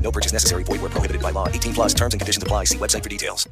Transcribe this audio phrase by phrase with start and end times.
[0.00, 0.64] No purchase necessary.
[0.64, 1.48] Void where prohibited by law.
[1.48, 2.64] 18 plus terms and conditions apply.
[2.64, 3.46] See website for details.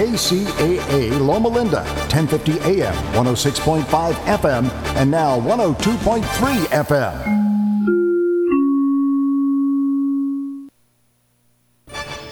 [0.00, 6.22] KCAA Loma Linda, 1050 AM, 106.5 FM, and now 102.3
[6.66, 7.59] FM.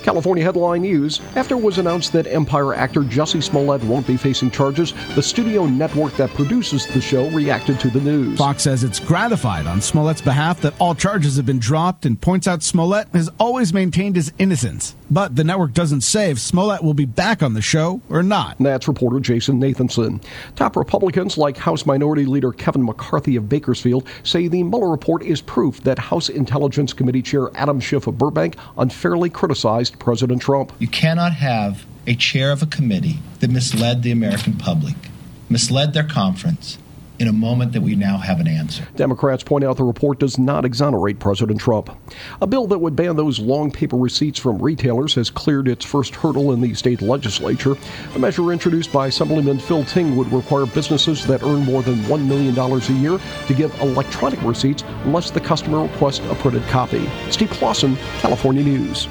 [0.09, 4.51] California headline news After it was announced that Empire actor Jussie Smollett won't be facing
[4.51, 8.39] charges, the studio network that produces the show reacted to the news.
[8.39, 12.49] Fox says it's gratified on Smollett's behalf that all charges have been dropped and points
[12.49, 14.97] out Smollett has always maintained his innocence.
[15.11, 18.57] But the network doesn't say if Smollett will be back on the show or not.
[18.59, 20.23] That's reporter Jason Nathanson.
[20.55, 25.41] Top Republicans like House Minority Leader Kevin McCarthy of Bakersfield say the Mueller report is
[25.41, 30.73] proof that House Intelligence Committee Chair Adam Schiff of Burbank unfairly criticized President Trump.
[30.79, 34.97] You cannot have a chair of a committee that misled the American public,
[35.49, 36.79] misled their conference,
[37.19, 38.87] in a moment that we now have an answer.
[38.97, 41.91] Democrats point out the report does not exonerate President Trump.
[42.41, 46.15] A bill that would ban those long paper receipts from retailers has cleared its first
[46.15, 47.77] hurdle in the state legislature.
[48.13, 52.27] The measure introduced by Assemblyman Phil Ting would require businesses that earn more than $1
[52.27, 57.09] million a year to give electronic receipts unless the customer requests a printed copy.
[57.31, 59.09] Steve Clausen, California News.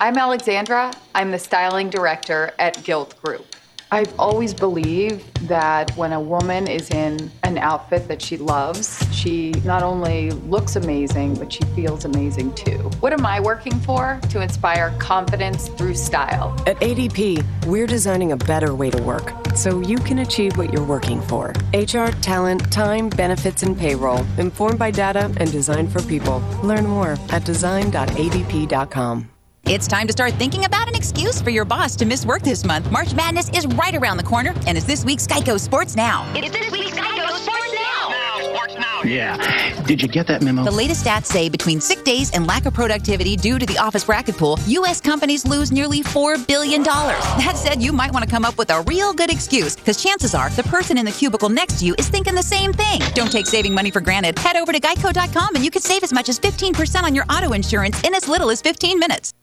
[0.00, 0.92] I'm Alexandra.
[1.14, 3.53] I'm the styling director at Guild Group.
[3.90, 9.52] I've always believed that when a woman is in an outfit that she loves, she
[9.64, 12.90] not only looks amazing, but she feels amazing too.
[13.00, 14.20] What am I working for?
[14.30, 16.54] To inspire confidence through style.
[16.66, 20.84] At ADP, we're designing a better way to work so you can achieve what you're
[20.84, 21.52] working for.
[21.72, 26.42] HR, talent, time, benefits, and payroll, informed by data and designed for people.
[26.62, 29.33] Learn more at design.adp.com.
[29.66, 32.66] It's time to start thinking about an excuse for your boss to miss work this
[32.66, 32.90] month.
[32.90, 36.30] March Madness is right around the corner, and it's this week's Geico Sports Now.
[36.36, 36.93] It's this week's
[39.04, 39.82] Oh, yeah.
[39.82, 40.64] Did you get that memo?
[40.64, 44.04] The latest stats say between sick days and lack of productivity due to the office
[44.04, 45.00] bracket pool, U.S.
[45.00, 46.82] companies lose nearly $4 billion.
[47.44, 50.34] That said, you might want to come up with a real good excuse, because chances
[50.34, 53.00] are the person in the cubicle next to you is thinking the same thing.
[53.14, 54.38] Don't take saving money for granted.
[54.38, 57.52] Head over to geico.com and you could save as much as 15% on your auto
[57.52, 59.34] insurance in as little as 15 minutes.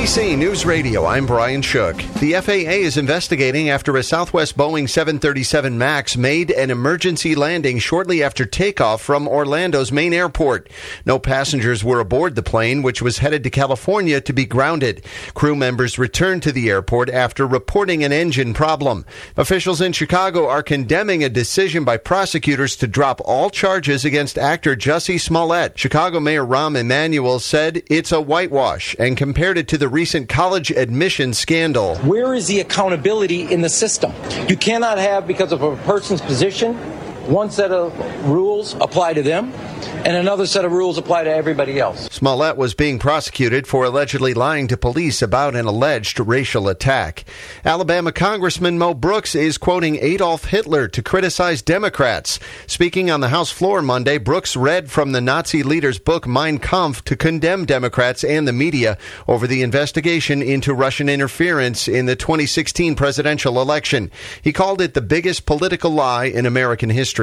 [0.00, 1.98] NBC News Radio, I'm Brian Shook.
[2.20, 8.22] The FAA is investigating after a Southwest Boeing 737 MAX made an emergency landing shortly
[8.22, 10.70] after takeoff from Orlando's main airport.
[11.04, 15.04] No passengers were aboard the plane, which was headed to California to be grounded.
[15.34, 19.04] Crew members returned to the airport after reporting an engine problem.
[19.36, 24.74] Officials in Chicago are condemning a decision by prosecutors to drop all charges against actor
[24.74, 25.78] Jussie Smollett.
[25.78, 30.70] Chicago Mayor Rahm Emanuel said it's a whitewash and compared it to the recent college
[30.70, 31.96] admission scandal.
[31.98, 34.12] Where is the accountability in the system?
[34.48, 36.78] You cannot have, because of a person's position,
[37.30, 37.96] one set of
[38.28, 39.52] rules apply to them
[40.04, 42.08] and another set of rules apply to everybody else.
[42.10, 47.24] Smollett was being prosecuted for allegedly lying to police about an alleged racial attack.
[47.66, 52.40] Alabama Congressman Mo Brooks is quoting Adolf Hitler to criticize Democrats.
[52.66, 57.04] Speaking on the House floor Monday, Brooks read from the Nazi leader's book Mein Kampf
[57.04, 58.96] to condemn Democrats and the media
[59.28, 64.10] over the investigation into Russian interference in the 2016 presidential election.
[64.42, 67.19] He called it the biggest political lie in American history.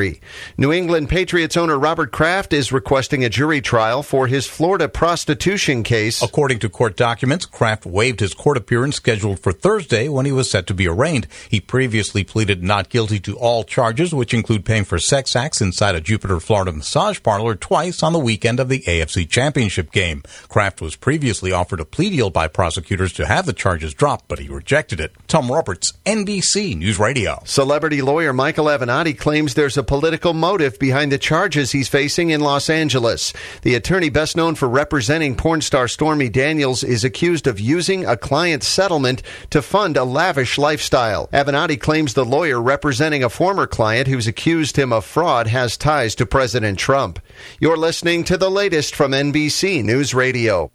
[0.57, 5.81] New England Patriots owner Robert Kraft is requesting a jury trial for his Florida prostitution
[5.81, 6.21] case.
[6.21, 10.49] According to court documents, Kraft waived his court appearance scheduled for Thursday when he was
[10.49, 11.27] set to be arraigned.
[11.49, 15.95] He previously pleaded not guilty to all charges, which include paying for sex acts inside
[15.95, 20.21] a Jupiter, Florida massage parlor twice on the weekend of the AFC Championship game.
[20.47, 24.39] Kraft was previously offered a plea deal by prosecutors to have the charges dropped, but
[24.39, 25.15] he rejected it.
[25.27, 27.41] Tom Roberts, NBC News Radio.
[27.45, 32.41] Celebrity lawyer Michael Avenatti claims there's a political motive behind the charges he's facing in
[32.41, 33.33] Los Angeles.
[33.63, 38.17] The attorney best known for representing porn star Stormy Daniels is accused of using a
[38.17, 41.27] client's settlement to fund a lavish lifestyle.
[41.29, 46.13] Avenatti claims the lawyer representing a former client who's accused him of fraud has ties
[46.15, 47.19] to President Trump.
[47.59, 50.71] You're listening to the latest from NBC News Radio.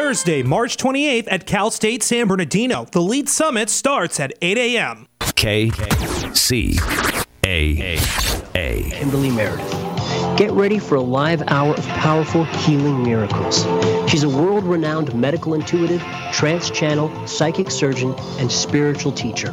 [0.05, 2.85] Thursday, March 28th at Cal State San Bernardino.
[2.85, 5.07] The Lead Summit starts at 8 a.m.
[5.35, 5.69] K
[6.33, 6.79] C
[7.45, 7.99] A
[8.55, 8.89] A.
[8.91, 9.69] Kimberly Meredith.
[10.37, 13.65] Get ready for a live hour of powerful healing miracles.
[14.09, 16.01] She's a world renowned medical intuitive,
[16.31, 19.51] trance channel, psychic surgeon, and spiritual teacher.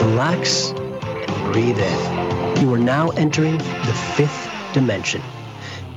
[0.00, 2.60] Relax and breathe in.
[2.60, 5.20] You are now entering the fifth dimension.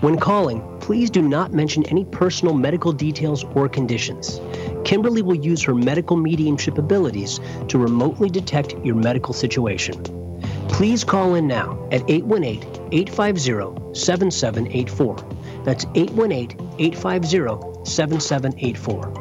[0.01, 4.39] When calling, please do not mention any personal medical details or conditions.
[4.85, 10.01] Kimberly will use her medical mediumship abilities to remotely detect your medical situation.
[10.69, 12.63] Please call in now at 818
[12.93, 15.17] 850 7784.
[15.65, 19.13] That's 818 850 7784.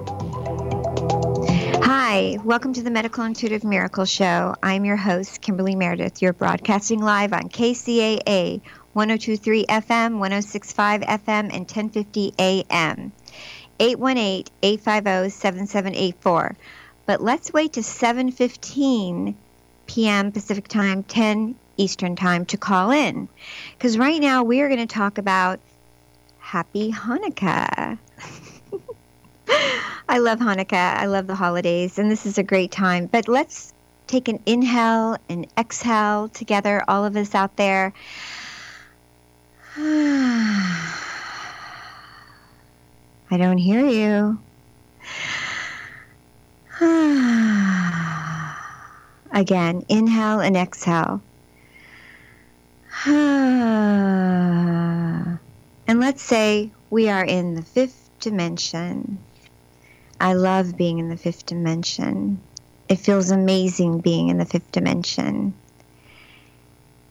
[1.82, 4.54] Hi, welcome to the Medical Intuitive Miracle Show.
[4.62, 6.22] I'm your host, Kimberly Meredith.
[6.22, 8.60] You're broadcasting live on KCAA
[8.98, 13.12] 1023 FM, 1065 FM, and 1050 AM.
[13.78, 16.56] 818-850-7784.
[17.06, 19.36] But let's wait to 7:15
[19.86, 20.32] p.m.
[20.32, 23.28] Pacific Time, 10 Eastern Time to call in.
[23.78, 25.60] Cuz right now we are going to talk about
[26.40, 27.98] Happy Hanukkah.
[30.08, 30.96] I love Hanukkah.
[30.96, 33.06] I love the holidays and this is a great time.
[33.06, 33.72] But let's
[34.08, 37.92] take an inhale and exhale together all of us out there.
[39.80, 40.90] I
[43.30, 44.40] don't hear you.
[49.30, 51.22] Again, inhale and exhale.
[53.06, 55.38] and
[55.86, 59.20] let's say we are in the fifth dimension.
[60.20, 62.40] I love being in the fifth dimension.
[62.88, 65.54] It feels amazing being in the fifth dimension.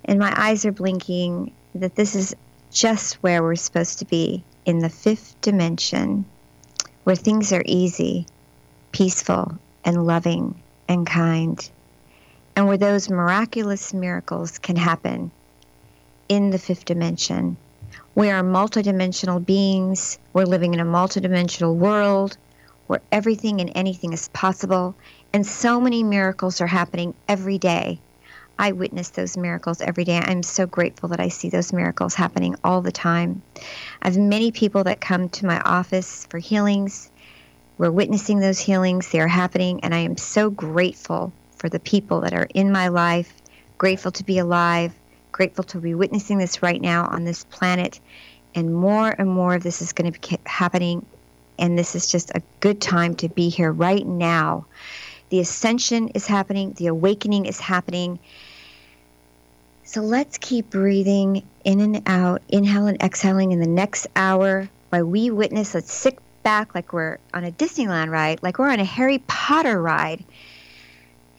[0.04, 2.36] And my eyes are blinking that this is
[2.78, 6.24] just where we're supposed to be in the fifth dimension,
[7.06, 8.28] where things are easy,
[8.92, 11.72] peaceful, and loving and kind,
[12.56, 15.32] and where those miraculous miracles can happen
[16.30, 17.58] in the fifth dimension.
[18.14, 20.20] We are multidimensional beings.
[20.34, 22.38] We're living in a multidimensional world
[22.86, 24.94] where everything and anything is possible,
[25.34, 28.00] and so many miracles are happening every day.
[28.60, 30.18] I witness those miracles every day.
[30.18, 33.42] I'm so grateful that I see those miracles happening all the time.
[34.02, 37.12] I have many people that come to my office for healings.
[37.78, 42.22] We're witnessing those healings, they are happening, and I am so grateful for the people
[42.22, 43.32] that are in my life,
[43.78, 44.94] grateful to be alive,
[45.32, 48.00] grateful to be witnessing this right now on this planet.
[48.56, 51.06] And more and more of this is going to be happening.
[51.60, 54.66] And this is just a good time to be here right now.
[55.30, 58.20] The ascension is happening, the awakening is happening.
[59.88, 65.06] So let's keep breathing in and out, inhale and exhaling in the next hour while
[65.06, 65.74] we witness.
[65.74, 69.82] Let's sit back like we're on a Disneyland ride, like we're on a Harry Potter
[69.82, 70.26] ride.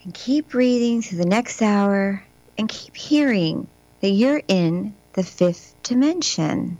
[0.03, 2.23] And keep breathing through the next hour
[2.57, 3.67] and keep hearing
[4.01, 6.79] that you're in the fifth dimension.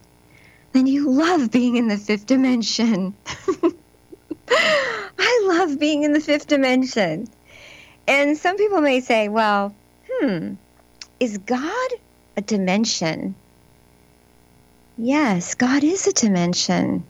[0.73, 3.13] Then you love being in the fifth dimension.
[4.49, 7.27] I love being in the fifth dimension.
[8.07, 9.75] And some people may say, well,
[10.11, 10.55] hmm,
[11.19, 11.89] is God
[12.37, 13.35] a dimension?
[14.97, 17.03] Yes, God is a dimension.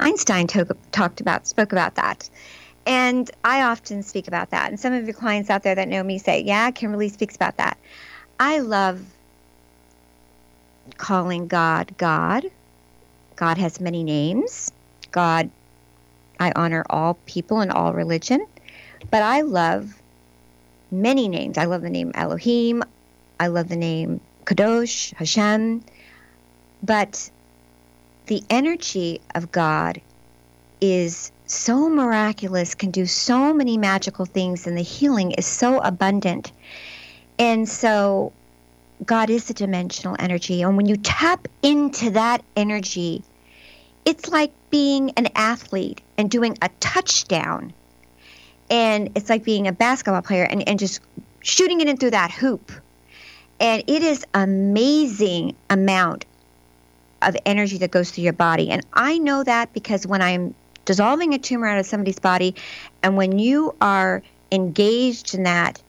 [0.00, 2.30] Einstein talked about, spoke about that.
[2.86, 4.70] And I often speak about that.
[4.70, 7.56] And some of your clients out there that know me say, yeah, Kimberly speaks about
[7.56, 7.76] that.
[8.40, 9.04] I love
[10.96, 12.44] calling God God.
[13.36, 14.70] God has many names.
[15.10, 15.50] God,
[16.40, 18.46] I honor all people and all religion.
[19.10, 20.00] But I love
[20.90, 21.58] many names.
[21.58, 22.82] I love the name Elohim.
[23.40, 25.84] I love the name Kadosh, Hashem.
[26.82, 27.30] But
[28.26, 30.00] the energy of God
[30.80, 36.52] is so miraculous, can do so many magical things, and the healing is so abundant.
[37.38, 38.32] And so,
[39.04, 40.62] God is a dimensional energy.
[40.62, 43.22] And when you tap into that energy,
[44.04, 47.72] it's like being an athlete and doing a touchdown.
[48.70, 51.00] And it's like being a basketball player and, and just
[51.40, 52.72] shooting it in through that hoop.
[53.60, 56.24] And it is amazing amount
[57.22, 58.70] of energy that goes through your body.
[58.70, 62.54] And I know that because when I'm dissolving a tumor out of somebody's body,
[63.02, 64.22] and when you are
[64.52, 65.82] engaged in that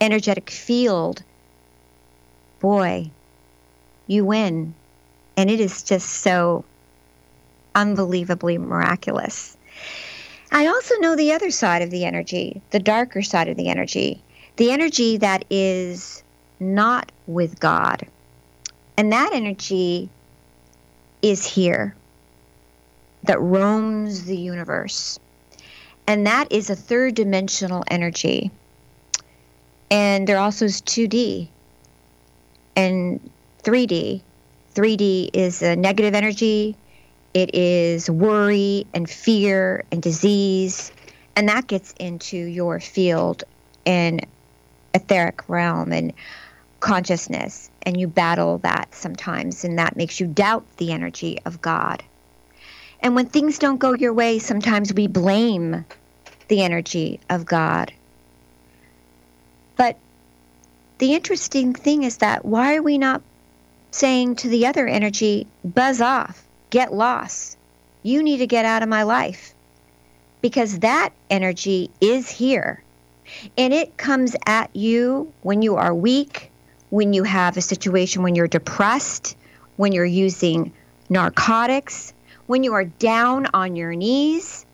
[0.00, 1.22] energetic field,
[2.60, 3.10] boy,
[4.06, 4.74] you win.
[5.36, 6.64] And it is just so
[7.74, 9.56] unbelievably miraculous.
[10.50, 14.22] I also know the other side of the energy, the darker side of the energy,
[14.56, 16.24] the energy that is
[16.60, 18.06] not with God.
[18.96, 20.08] And that energy
[21.22, 21.94] is here,
[23.24, 25.18] that roams the universe.
[26.06, 28.50] And that is a third dimensional energy.
[29.90, 31.48] And there also is 2D
[32.76, 33.30] and
[33.62, 34.22] 3D.
[34.74, 36.76] 3D is a negative energy,
[37.34, 40.92] it is worry and fear and disease.
[41.36, 43.44] And that gets into your field
[43.86, 44.26] and
[44.94, 46.12] etheric realm and
[46.80, 47.70] consciousness.
[47.82, 52.02] And you battle that sometimes, and that makes you doubt the energy of God.
[53.00, 55.84] And when things don't go your way, sometimes we blame
[56.48, 57.92] the energy of God.
[59.76, 59.96] But
[60.98, 63.22] the interesting thing is that why are we not
[63.92, 67.56] saying to the other energy, buzz off, get lost?
[68.02, 69.54] You need to get out of my life.
[70.40, 72.82] Because that energy is here.
[73.56, 76.47] And it comes at you when you are weak,
[76.90, 79.36] when you have a situation when you're depressed,
[79.76, 80.72] when you're using
[81.08, 82.12] narcotics,
[82.46, 84.64] when you are down on your knees.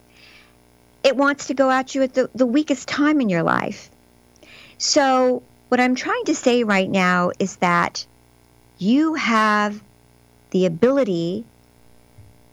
[1.02, 3.90] It wants to go at you at the, the weakest time in your life.
[4.78, 8.06] So, what I'm trying to say right now is that
[8.78, 9.82] you have
[10.50, 11.44] the ability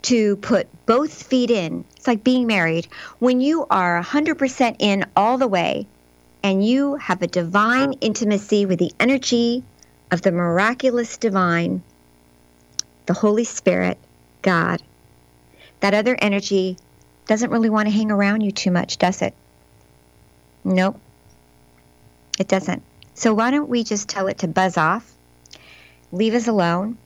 [0.03, 1.85] to put both feet in.
[1.95, 2.87] It's like being married.
[3.19, 5.87] When you are 100% in all the way
[6.43, 9.63] and you have a divine intimacy with the energy
[10.09, 11.83] of the miraculous divine,
[13.05, 13.97] the Holy Spirit,
[14.41, 14.81] God,
[15.79, 16.77] that other energy
[17.27, 19.33] doesn't really want to hang around you too much, does it?
[20.63, 20.99] Nope.
[22.39, 22.83] It doesn't.
[23.13, 25.11] So why don't we just tell it to buzz off,
[26.11, 26.97] leave us alone,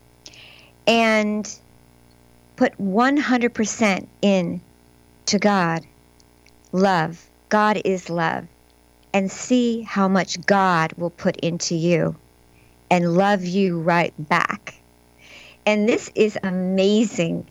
[0.88, 1.48] and
[2.56, 4.62] put 100% in
[5.26, 5.86] to God,
[6.72, 7.28] love.
[7.50, 8.46] God is love.
[9.16, 12.18] And see how much God will put into you
[12.92, 14.76] and love you right back.
[15.66, 17.48] And this is amazing.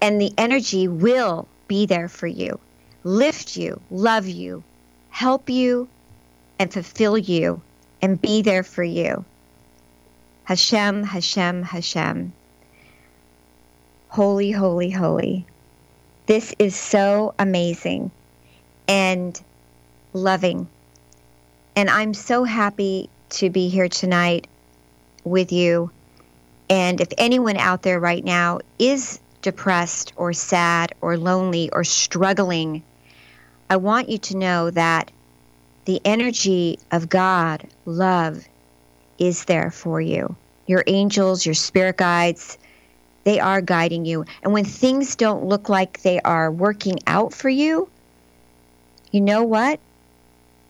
[0.00, 2.58] And the energy will be there for you,
[3.04, 4.64] lift you, love you,
[5.10, 5.86] help you,
[6.58, 7.60] and fulfill you,
[8.00, 9.22] and be there for you.
[10.44, 12.32] Hashem, Hashem, Hashem.
[14.08, 15.44] Holy, holy, holy.
[16.24, 18.10] This is so amazing
[18.88, 19.38] and
[20.14, 20.68] loving.
[21.76, 24.46] And I'm so happy to be here tonight
[25.24, 25.90] with you.
[26.70, 32.82] And if anyone out there right now is depressed or sad or lonely or struggling,
[33.68, 35.10] I want you to know that
[35.84, 38.42] the energy of God, love,
[39.18, 40.34] is there for you.
[40.66, 42.56] Your angels, your spirit guides,
[43.24, 44.24] they are guiding you.
[44.42, 47.90] And when things don't look like they are working out for you,
[49.12, 49.78] you know what?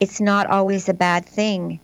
[0.01, 1.81] It's not always a bad thing.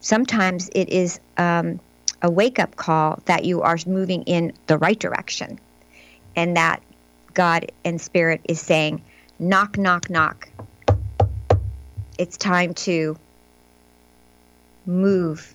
[0.00, 1.80] Sometimes it is um,
[2.22, 5.58] a wake up call that you are moving in the right direction
[6.36, 6.82] and that
[7.34, 9.02] God and Spirit is saying,
[9.38, 10.48] knock, knock, knock.
[12.18, 13.16] It's time to
[14.86, 15.54] move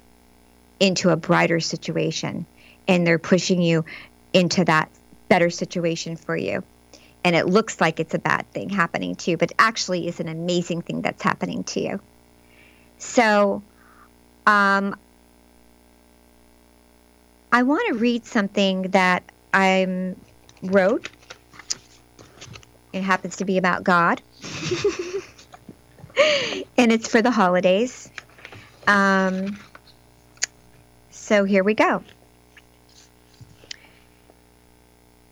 [0.80, 2.46] into a brighter situation.
[2.88, 3.86] And they're pushing you
[4.34, 4.90] into that
[5.30, 6.64] better situation for you.
[7.24, 10.28] And it looks like it's a bad thing happening to you, but actually is an
[10.28, 12.00] amazing thing that's happening to you.
[12.98, 13.64] So,
[14.46, 14.96] um,
[17.52, 20.16] I want to read something that I
[20.64, 21.08] wrote.
[22.92, 24.22] It happens to be about God,
[26.78, 28.10] and it's for the holidays.
[28.88, 29.60] Um,
[31.12, 32.04] so here we go.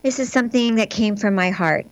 [0.04, 1.86] This is something that came from my heart.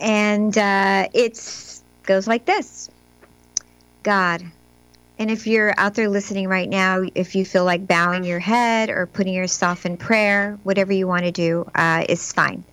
[0.00, 2.90] And uh, it goes like this
[4.02, 4.44] God.
[5.18, 8.90] And if you're out there listening right now, if you feel like bowing your head
[8.90, 12.64] or putting yourself in prayer, whatever you want to do uh, is fine.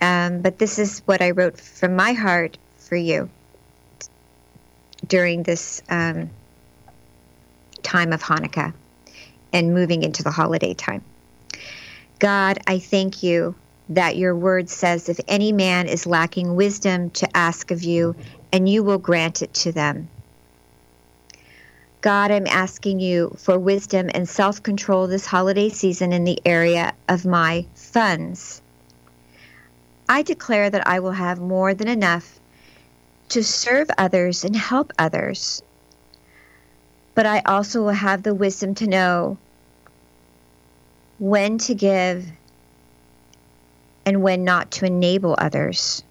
[0.00, 3.28] Um, but this is what I wrote from my heart for you
[5.06, 6.30] during this um,
[7.82, 8.72] time of Hanukkah
[9.52, 11.04] and moving into the holiday time.
[12.20, 13.54] God, I thank you
[13.88, 18.14] that your word says, if any man is lacking wisdom, to ask of you,
[18.52, 20.06] and you will grant it to them.
[22.02, 26.92] God, I'm asking you for wisdom and self control this holiday season in the area
[27.08, 28.60] of my funds.
[30.06, 32.38] I declare that I will have more than enough
[33.30, 35.62] to serve others and help others.
[37.14, 39.38] But I also will have the wisdom to know
[41.20, 42.26] when to give
[44.04, 46.02] and when not to enable others.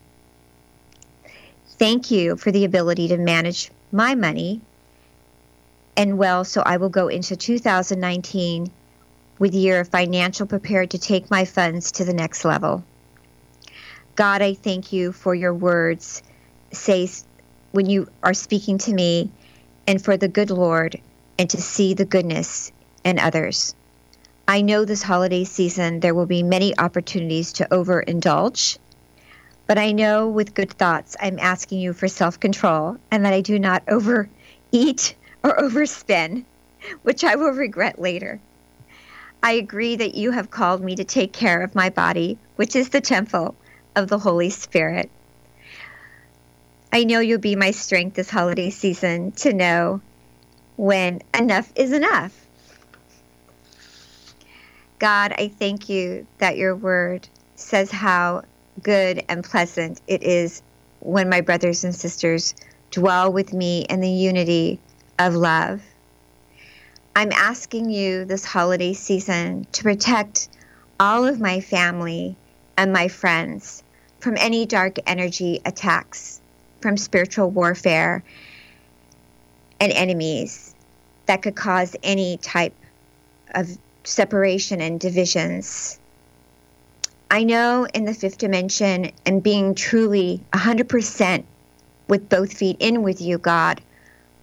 [1.77, 4.61] Thank you for the ability to manage my money
[5.99, 8.71] and well, so I will go into 2019
[9.37, 12.85] with a year of financial prepared to take my funds to the next level.
[14.15, 16.23] God, I thank you for your words
[16.71, 17.09] say
[17.71, 19.29] when you are speaking to me
[19.87, 21.01] and for the good Lord
[21.37, 22.71] and to see the goodness
[23.03, 23.75] in others.
[24.49, 28.79] I know this holiday season there will be many opportunities to overindulge,
[29.67, 33.41] but I know with good thoughts I'm asking you for self control and that I
[33.41, 36.45] do not overeat or overspend,
[37.03, 38.39] which I will regret later.
[39.43, 42.89] I agree that you have called me to take care of my body, which is
[42.89, 43.53] the temple
[43.95, 45.11] of the Holy Spirit.
[46.91, 50.01] I know you'll be my strength this holiday season to know
[50.75, 52.47] when enough is enough
[54.99, 58.43] God, I thank you that your word says how
[58.83, 60.61] good and pleasant it is
[60.99, 62.53] when my brothers and sisters
[62.91, 64.77] dwell with me in the unity
[65.17, 65.81] of love.
[67.15, 70.49] I'm asking you this holiday season to protect
[70.99, 72.35] all of my family
[72.77, 73.83] and my friends
[74.19, 76.41] from any dark energy attacks,
[76.81, 78.21] from spiritual warfare
[79.79, 80.75] and enemies
[81.25, 82.73] that could cause any type
[83.55, 85.99] of separation and divisions.
[87.31, 91.43] I know in the fifth dimension and being truly 100%
[92.07, 93.81] with both feet in with you, God,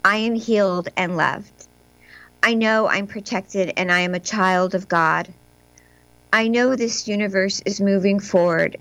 [0.05, 1.66] I am healed and loved.
[2.42, 5.33] I know I'm protected and I am a child of God.
[6.33, 8.77] I know this universe is moving forward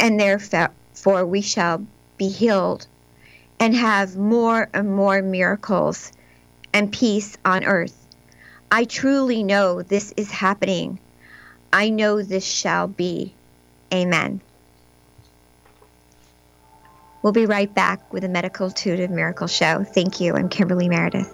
[0.00, 1.86] and therefore we shall
[2.18, 2.86] be healed
[3.60, 6.12] and have more and more miracles
[6.72, 8.03] and peace on earth.
[8.70, 10.98] I truly know this is happening.
[11.72, 13.34] I know this shall be.
[13.92, 14.40] Amen.
[17.22, 19.82] We'll be right back with a Medical Intuitive Miracle Show.
[19.82, 20.34] Thank you.
[20.34, 21.32] I'm Kimberly Meredith.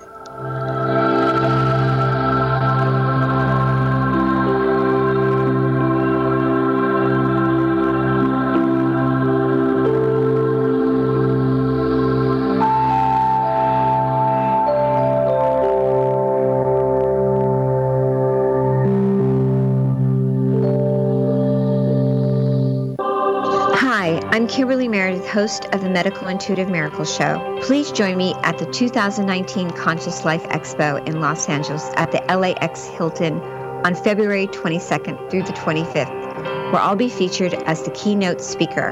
[24.90, 27.60] Meredith, host of the Medical Intuitive Miracle Show.
[27.62, 32.86] Please join me at the 2019 Conscious Life Expo in Los Angeles at the LAX
[32.86, 33.40] Hilton
[33.84, 38.90] on February 22nd through the 25th, where I'll be featured as the keynote speaker.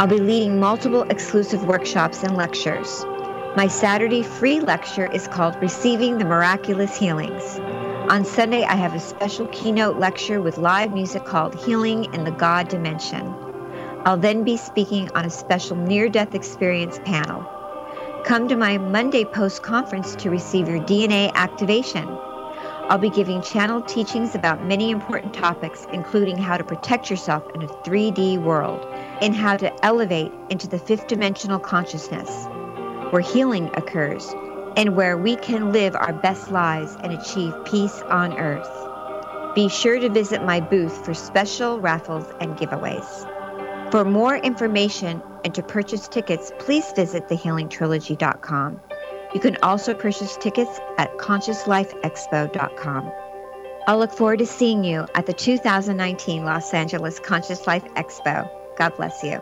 [0.00, 3.04] I'll be leading multiple exclusive workshops and lectures.
[3.54, 7.58] My Saturday free lecture is called Receiving the Miraculous Healings.
[8.10, 12.30] On Sunday, I have a special keynote lecture with live music called Healing in the
[12.30, 13.47] God Dimension.
[14.08, 17.42] I'll then be speaking on a special near death experience panel.
[18.24, 22.08] Come to my Monday post conference to receive your DNA activation.
[22.88, 27.60] I'll be giving channel teachings about many important topics, including how to protect yourself in
[27.60, 28.82] a 3D world
[29.20, 32.46] and how to elevate into the fifth dimensional consciousness,
[33.10, 34.26] where healing occurs
[34.74, 39.54] and where we can live our best lives and achieve peace on earth.
[39.54, 43.27] Be sure to visit my booth for special raffles and giveaways.
[43.90, 48.80] For more information and to purchase tickets, please visit thehealingtrilogy.com.
[49.32, 53.12] You can also purchase tickets at consciouslifeexpo.com.
[53.86, 58.50] I'll look forward to seeing you at the 2019 Los Angeles Conscious Life Expo.
[58.76, 59.40] God bless you.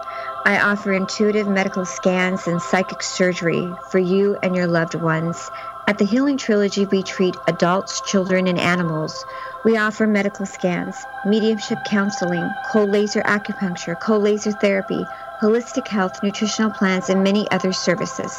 [0.45, 5.51] I offer intuitive medical scans and psychic surgery for you and your loved ones.
[5.87, 9.25] At the Healing Trilogy, we treat adults, children, and animals.
[9.65, 15.05] We offer medical scans, mediumship counseling, cold laser acupuncture, cold laser therapy,
[15.41, 18.33] holistic health, nutritional plans, and many other services.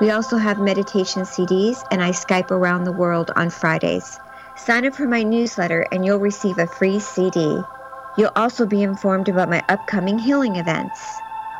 [0.00, 4.18] We also have meditation CDs, and I Skype around the world on Fridays.
[4.56, 7.60] Sign up for my newsletter, and you'll receive a free CD.
[8.16, 10.98] You'll also be informed about my upcoming healing events.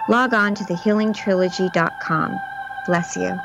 [0.08, 2.40] Log on to thehealingtrilogy.com.
[2.86, 3.38] Bless you.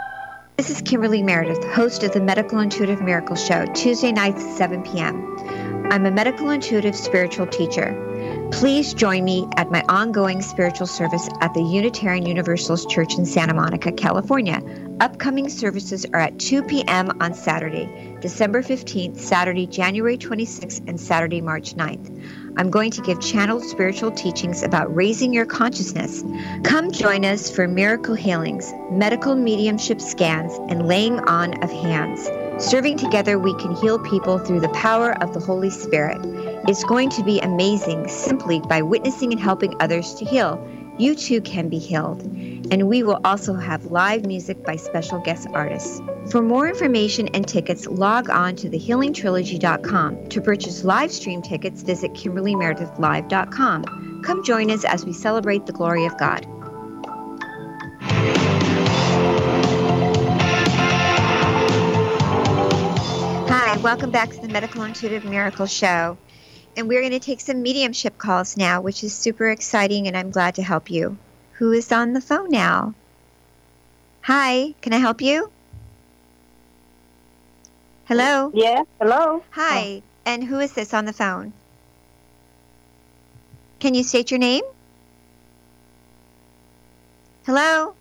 [0.56, 4.82] This is Kimberly Meredith, host of the Medical Intuitive Miracle Show, Tuesday nights at 7
[4.84, 5.88] p.m.
[5.92, 8.50] I'm a medical intuitive spiritual teacher.
[8.52, 13.54] Please join me at my ongoing spiritual service at the Unitarian Universalist Church in Santa
[13.54, 14.62] Monica, California.
[15.02, 17.18] Upcoming services are at 2 p.m.
[17.20, 22.56] on Saturday, December 15th, Saturday, January 26th, and Saturday, March 9th.
[22.58, 26.24] I'm going to give channeled spiritual teachings about raising your consciousness.
[26.64, 32.30] Come join us for miracle healings, medical mediumship scans, and laying on of hands.
[32.64, 36.20] Serving together, we can heal people through the power of the Holy Spirit.
[36.70, 40.66] It's going to be amazing simply by witnessing and helping others to heal.
[40.98, 42.22] You too can be healed.
[42.72, 46.02] And we will also have live music by special guest artists.
[46.32, 50.30] For more information and tickets, log on to thehealingtrilogy.com.
[50.30, 54.22] To purchase live stream tickets, visit KimberlyMeredithLive.com.
[54.24, 56.48] Come join us as we celebrate the glory of God.
[63.50, 66.18] Hi, welcome back to the Medical Intuitive Miracle Show.
[66.78, 70.32] And we're going to take some mediumship calls now, which is super exciting, and I'm
[70.32, 71.18] glad to help you.
[71.54, 72.94] Who is on the phone now?
[74.24, 75.52] Hi, can I help you?
[78.06, 78.52] Hello?
[78.54, 79.44] Yeah, hello.
[79.52, 80.10] Hi, oh.
[80.26, 81.54] and who is this on the phone?
[83.80, 84.64] Can you state your name?
[87.46, 87.96] Hello?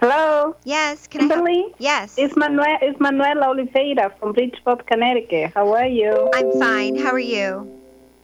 [0.00, 0.56] Hello.
[0.64, 1.58] Yes, can Kimberly?
[1.58, 1.74] I help?
[1.78, 2.14] Yes.
[2.16, 2.78] It's Manuel.
[2.80, 5.52] It's Manuel Oliveira from Bridgeport, Connecticut.
[5.54, 6.30] How are you?
[6.34, 6.96] I'm fine.
[6.96, 7.77] How are you?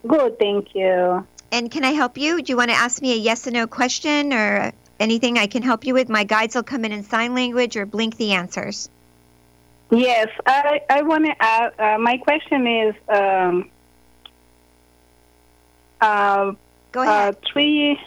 [0.07, 1.27] Good, thank you.
[1.51, 2.43] And can I help you?
[2.43, 5.63] Do you want to ask me a yes or no question or anything I can
[5.63, 6.09] help you with?
[6.09, 8.89] My guides will come in in sign language or blink the answers.
[9.91, 11.79] Yes, I I want to ask.
[11.79, 12.95] Uh, my question is.
[13.09, 13.71] Um,
[16.01, 16.53] uh,
[16.93, 17.35] Go ahead.
[17.35, 17.99] Uh, three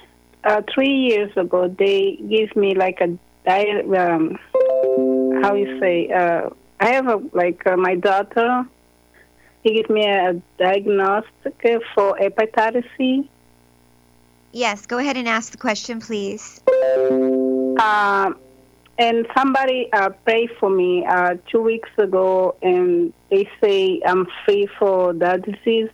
[0.43, 4.38] uh, three years ago, they gave me like a di- um,
[5.41, 6.10] how you say.
[6.10, 8.65] Uh, I have a like uh, my daughter.
[9.67, 11.62] He gave me a diagnostic
[11.93, 13.30] for hepatitis C.
[14.53, 16.62] Yes, go ahead and ask the question, please.
[17.77, 18.39] Um,
[18.97, 24.69] and somebody uh, prayed for me uh, two weeks ago, and they say I'm free
[24.80, 25.89] for that disease.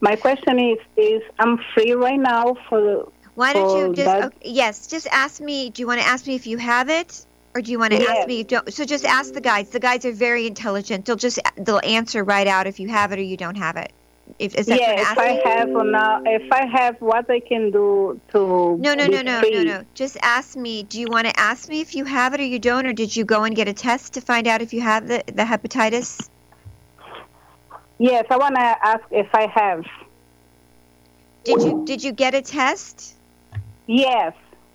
[0.00, 3.08] My question is: Is I'm free right now for?
[3.34, 5.70] Why don't for you just okay, yes, just ask me.
[5.70, 7.98] Do you want to ask me if you have it, or do you want to
[7.98, 8.18] Yes.
[8.18, 8.34] ask me?
[8.34, 9.70] If you don't, so just ask the guides.
[9.70, 11.06] The guides are very intelligent.
[11.06, 13.90] They'll just they'll answer right out if you have it or you don't have it.
[14.38, 17.70] If, is that yeah, if I have or now, if I have, what I can
[17.70, 19.50] do to No, no, no, no, free.
[19.52, 19.84] no, no.
[19.94, 20.82] Just ask me.
[20.82, 23.16] Do you want to ask me if you have it or you don't, or did
[23.16, 26.28] you go and get a test to find out if you have the the hepatitis?
[27.98, 29.84] Yes, I want to ask if I have.
[31.44, 33.14] Did you did you get a test?
[33.86, 34.34] Yes.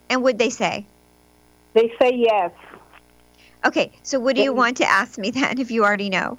[0.09, 0.87] And would they say?
[1.73, 2.51] They say yes.
[3.63, 6.37] Okay, so what do you want to ask me then if you already know?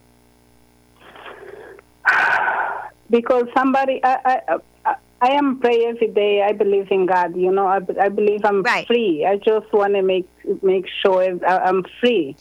[3.11, 6.43] Because somebody, I, I, I, I am pray every day.
[6.43, 7.37] I believe in God.
[7.37, 9.25] You know, I, I believe I'm free.
[9.29, 10.27] I just want to make
[10.63, 12.37] make sure I'm free.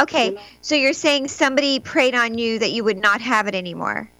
[0.00, 4.10] Okay, so you're saying somebody prayed on you that you would not have it anymore.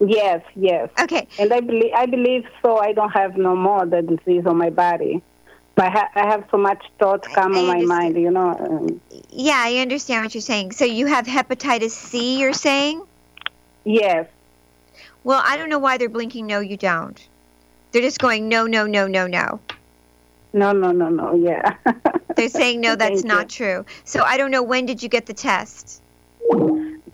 [0.00, 0.90] Yes, yes.
[1.00, 1.28] Okay.
[1.38, 2.78] And I believe I believe so.
[2.78, 5.22] I don't have no more the disease on my body.
[5.76, 8.16] But I, ha- I have so much thoughts come on my mind.
[8.16, 8.50] You know.
[8.50, 10.72] Um, Yeah, I understand what you're saying.
[10.72, 13.02] So you have hepatitis C, you're saying?
[13.84, 14.28] Yes.
[15.24, 17.20] Well, I don't know why they're blinking no you don't.
[17.92, 19.60] They're just going no no no no no.
[20.52, 21.34] no, no, no, no.
[21.34, 21.76] Yeah.
[22.36, 23.84] They're saying no that's Thank not true.
[24.04, 26.02] So I don't know when did you get the test?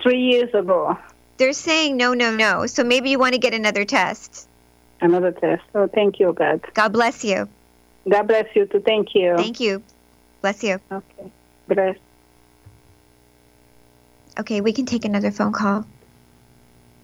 [0.02, 0.96] Three years ago.
[1.36, 2.66] They're saying no no no.
[2.66, 4.48] So maybe you want to get another test.
[5.02, 5.62] Another test.
[5.74, 6.62] Oh, thank you, God.
[6.74, 7.48] God bless you.
[8.08, 8.80] God bless you too.
[8.80, 9.36] Thank you.
[9.36, 9.82] Thank you.
[10.40, 10.80] Bless you.
[10.90, 11.32] Okay.
[11.68, 11.96] Bless.
[14.38, 15.84] Okay, we can take another phone call.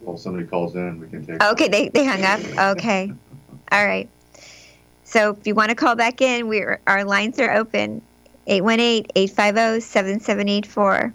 [0.01, 1.43] Well, somebody calls in, we can take.
[1.43, 2.41] Okay, they, they hung up.
[2.77, 3.13] Okay.
[3.73, 4.09] All right.
[5.05, 8.03] So if you want to call back in, we're, our lines are open
[8.47, 11.15] 818 850 7784.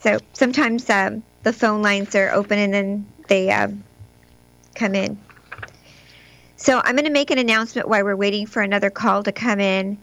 [0.00, 3.84] So sometimes um, the phone lines are open and then they um,
[4.74, 5.18] come in.
[6.58, 9.60] So I'm going to make an announcement while we're waiting for another call to come
[9.60, 9.98] in.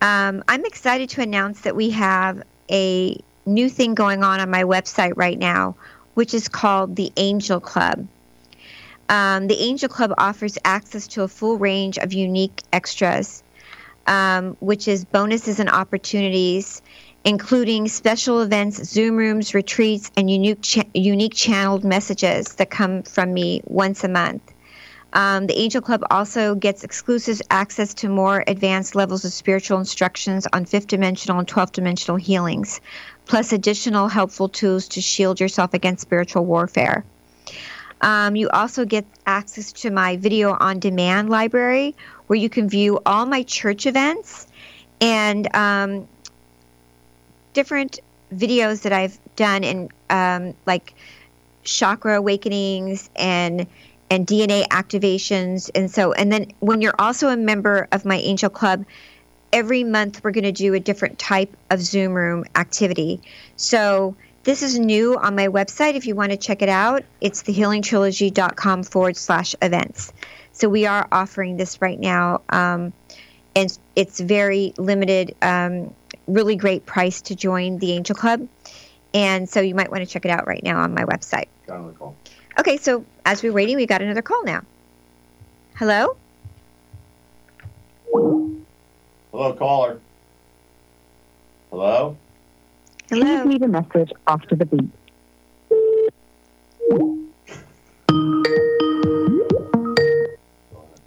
[0.00, 4.62] Um, I'm excited to announce that we have a new thing going on on my
[4.64, 5.76] website right now,
[6.14, 8.06] which is called the Angel Club.
[9.10, 13.42] Um, the Angel Club offers access to a full range of unique extras,
[14.06, 16.80] um, which is bonuses and opportunities,
[17.24, 23.34] including special events, Zoom rooms, retreats, and unique cha- unique channeled messages that come from
[23.34, 24.54] me once a month.
[25.12, 30.46] Um, the Angel Club also gets exclusive access to more advanced levels of spiritual instructions
[30.52, 32.80] on fifth dimensional and 12th dimensional healings,
[33.26, 37.04] plus additional helpful tools to shield yourself against spiritual warfare.
[38.00, 41.94] Um, you also get access to my video on demand library
[42.28, 44.46] where you can view all my church events
[45.00, 46.08] and um,
[47.52, 48.00] different
[48.32, 50.94] videos that I've done in um, like
[51.62, 53.66] chakra awakenings and
[54.10, 55.70] and DNA activations.
[55.74, 58.84] And so and then when you're also a member of my angel club
[59.52, 63.20] every month we're going to do a different type of zoom room activity.
[63.56, 67.04] So this is new on my website if you want to check it out.
[67.20, 70.12] It's thehealingtrilogy.com forward slash events.
[70.52, 72.92] So we are offering this right now um,
[73.54, 75.94] and it's very limited um,
[76.26, 78.46] really great price to join the angel club.
[79.12, 81.48] And so you might want to check it out right now on my website.
[82.60, 84.60] Okay, so as we're waiting, we got another call now.
[85.76, 86.14] Hello?
[89.32, 89.98] Hello, caller.
[91.70, 92.18] Hello?
[93.08, 93.24] Hello?
[93.24, 94.90] Please leave a message after the beep.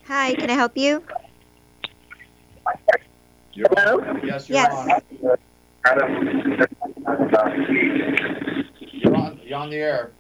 [0.06, 1.04] Hi, can I help you?
[3.56, 4.04] Hello?
[4.24, 4.74] Yes, you're Yes.
[4.74, 5.38] on.
[8.92, 10.14] You're on, you're on the air.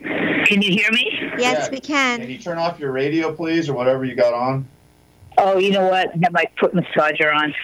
[0.00, 1.10] Can you hear me?
[1.38, 1.70] Yes, Yeah.
[1.70, 2.20] we can.
[2.20, 4.66] Can you turn off your radio, please, or whatever you got on?
[5.36, 6.10] Oh, you know what?
[6.14, 7.54] I might put foot massager on.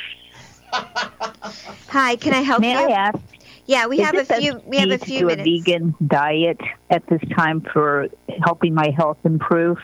[1.88, 2.78] Hi, can I help May you?
[2.78, 3.18] I ask?
[3.66, 4.60] Yeah, we have a it few.
[4.66, 5.48] We have a need to few do minutes.
[5.48, 8.08] a vegan diet at this time for
[8.44, 9.78] helping my health improve.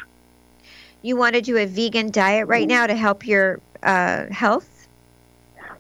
[1.03, 4.89] You want to do a vegan diet right now to help your uh, health?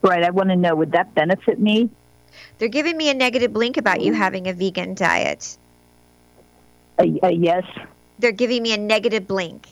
[0.02, 0.22] Right.
[0.22, 1.90] I want to know would that benefit me?
[2.58, 5.58] They're giving me a negative link about you having a vegan diet.
[7.00, 7.64] Uh, uh, yes.
[8.18, 9.66] They're giving me a negative blink.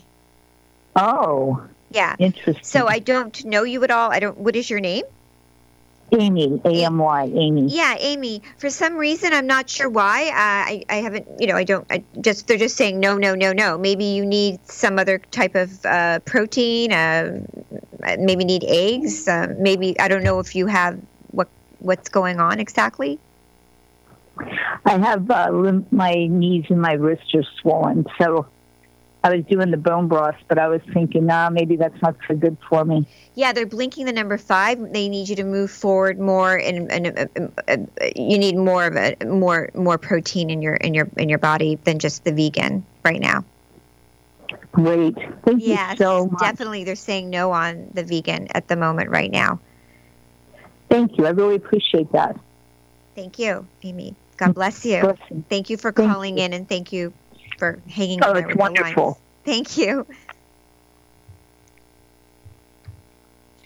[0.96, 2.16] Oh, Yeah.
[2.18, 2.64] interesting.
[2.64, 4.10] So I don't know you at all.
[4.10, 4.38] I don't.
[4.38, 5.04] What is your name?
[6.18, 7.66] Amy, A M Y, Amy.
[7.68, 8.40] Yeah, Amy.
[8.56, 10.28] For some reason, I'm not sure why.
[10.28, 10.32] Uh,
[10.72, 11.26] I I haven't.
[11.38, 11.86] You know, I don't.
[11.90, 13.76] I just they're just saying no, no, no, no.
[13.76, 16.92] Maybe you need some other type of uh, protein.
[16.92, 17.40] Uh,
[18.18, 19.28] maybe need eggs.
[19.28, 20.98] Uh, maybe I don't know if you have
[21.30, 21.48] what
[21.80, 23.18] what's going on exactly.
[24.84, 28.46] I have uh, lim- my knees and my wrists are swollen, so
[29.24, 32.36] I was doing the bone broth, but I was thinking, nah, maybe that's not so
[32.36, 33.06] good for me.
[33.34, 34.78] Yeah, they're blinking the number five.
[34.92, 37.76] They need you to move forward more, and, and uh, uh, uh,
[38.14, 41.76] you need more of a more more protein in your in your in your body
[41.84, 43.44] than just the vegan right now.
[44.70, 46.40] Great, thank yes, you so much.
[46.40, 46.84] definitely.
[46.84, 49.60] They're saying no on the vegan at the moment right now.
[50.88, 51.26] Thank you.
[51.26, 52.38] I really appreciate that.
[53.14, 54.14] Thank you, Amy.
[54.38, 55.00] God bless you.
[55.02, 55.44] Blessing.
[55.50, 57.12] Thank you for Thank calling in, and thank you
[57.58, 59.04] for hanging Oh, in there it's with the wonderful.
[59.04, 59.16] lines.
[59.44, 60.06] Thank you.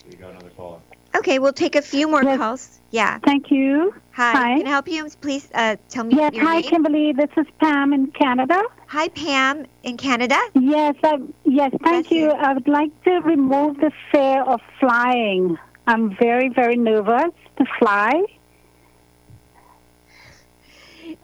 [0.09, 0.79] We got another caller.
[1.15, 2.79] Okay, we'll take a few more calls.
[2.89, 3.19] Yeah.
[3.19, 3.93] Thank you.
[4.11, 4.31] Hi.
[4.33, 4.57] Hi.
[4.57, 5.07] Can I help you?
[5.21, 6.69] Please uh, tell me Yes, your hi, name.
[6.69, 7.13] Kimberly.
[7.13, 8.59] This is Pam in Canada.
[8.87, 10.39] Hi, Pam in Canada.
[10.55, 12.29] Yes, I, yes, thank you.
[12.31, 15.57] I would like to remove the fear of flying.
[15.85, 18.23] I'm very, very nervous to fly.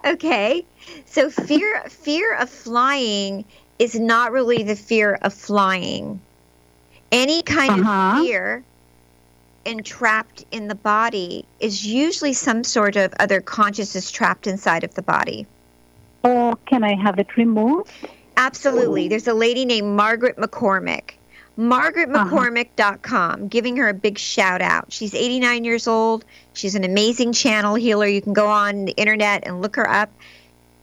[0.05, 0.65] Okay.
[1.05, 3.45] So fear fear of flying
[3.79, 6.19] is not really the fear of flying.
[7.11, 8.17] Any kind Uh-huh.
[8.19, 8.63] of fear
[9.65, 15.01] entrapped in the body is usually some sort of other consciousness trapped inside of the
[15.01, 15.45] body.
[16.23, 17.91] Or can I have it removed?
[18.37, 19.07] Absolutely.
[19.07, 21.18] There's a lady named Margaret McCormick.
[21.59, 21.91] Uh-huh.
[21.91, 24.91] MargaretMcCormick.com, giving her a big shout out.
[24.93, 26.23] She's 89 years old.
[26.53, 28.07] She's an amazing channel healer.
[28.07, 30.09] You can go on the internet and look her up.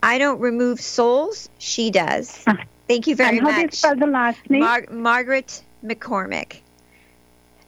[0.03, 1.49] I don't remove souls.
[1.59, 2.43] She does.
[2.47, 2.63] Uh-huh.
[2.89, 3.75] Thank you very and how do you much.
[3.75, 4.61] spell the last name?
[4.61, 6.59] Mar- Margaret McCormick.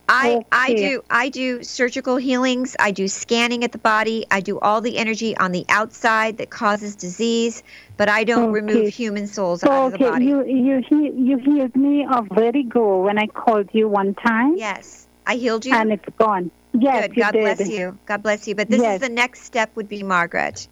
[0.09, 2.77] I oh, I do I do surgical healings.
[2.79, 4.27] I do scanning at the body.
[4.31, 7.63] I do all the energy on the outside that causes disease,
[7.97, 10.25] but I don't remove human souls out of the okay, body.
[10.27, 14.57] you you he, you healed me of vertigo when I called you one time.
[14.57, 15.75] Yes, I healed you.
[15.75, 16.51] and it's gone.
[16.81, 17.17] Yes, Good.
[17.17, 17.43] God did.
[17.43, 17.99] bless you.
[18.07, 18.55] God bless you.
[18.55, 18.95] But this Yes.
[19.03, 20.69] is the next step would be Margaret.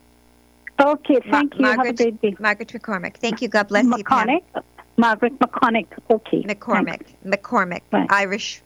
[0.81, 1.67] Okay, Ma- thank you.
[1.67, 2.37] Have a Margaret, great day.
[2.39, 3.17] Margaret McCormick.
[3.17, 3.49] Thank you.
[3.49, 3.93] God bless you.
[3.93, 4.45] McCormick.
[4.99, 5.87] Margaret McCormick.
[6.11, 6.43] Okay.
[6.43, 7.03] McCormick.
[7.25, 7.83] McCormick.
[8.11, 8.63] Irish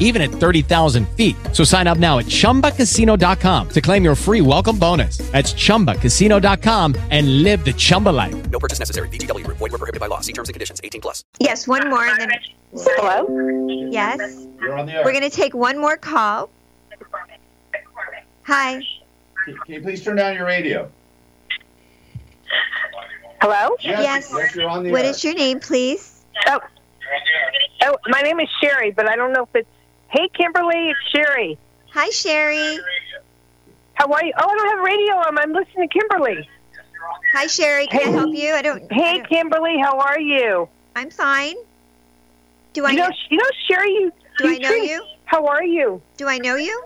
[0.00, 1.36] even at 30,000 feet.
[1.52, 5.18] So sign up now at chumbacasino.com to claim your free welcome bonus.
[5.30, 8.50] That's chumbacasino.com and live the Chumba life.
[8.50, 9.08] No purchase necessary.
[9.08, 9.58] VGW Group.
[9.58, 10.20] Void were prohibited by law.
[10.20, 10.80] See terms and conditions.
[10.82, 11.22] 18 plus.
[11.38, 12.30] Yes, one more and then
[12.72, 13.26] Hello?
[13.90, 14.46] Yes.
[14.60, 15.02] You're on the air.
[15.04, 16.50] We're going to take one more call.
[18.42, 18.80] Hi.
[19.44, 20.90] Can can you please turn down your radio?
[23.40, 23.74] Hello?
[23.80, 25.10] Yes, yes, you're on the What air.
[25.10, 26.24] is your name, please?
[26.46, 26.60] Oh.
[27.84, 29.68] oh, my name is Sherry, but I don't know if it's.
[30.10, 31.58] Hey, Kimberly, it's Sherry.
[31.92, 32.78] Hi, Sherry.
[33.94, 34.32] How are you?
[34.36, 35.38] Oh, I don't have radio on.
[35.38, 36.48] I'm listening to Kimberly.
[37.34, 37.86] Hi, Sherry.
[37.86, 38.52] Can I help you?
[38.54, 38.90] I don't.
[38.92, 40.68] Hey, Kimberly, how are you?
[40.96, 41.56] I'm fine.
[42.72, 43.08] Do I you know?
[43.08, 43.90] know- You know, Sherry.
[43.92, 45.04] You, Do I know treat- you?
[45.26, 46.02] How are you?
[46.16, 46.82] Do I know you?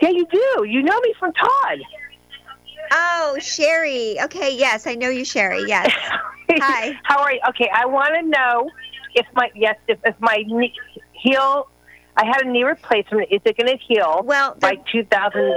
[0.00, 0.64] Yeah, you do.
[0.66, 1.78] You know me from Todd.
[2.92, 4.16] Oh, Sherry.
[4.22, 5.64] Okay, yes, I know you, Sherry.
[5.66, 5.90] Yes.
[6.50, 6.98] Hi.
[7.02, 7.40] How are you?
[7.50, 8.70] Okay, I want to know
[9.14, 10.72] if my yes, if, if my knee,
[11.12, 11.68] heel,
[12.20, 13.28] I had a knee replacement.
[13.30, 14.20] Is it going to heal?
[14.24, 15.54] Well, by 2000.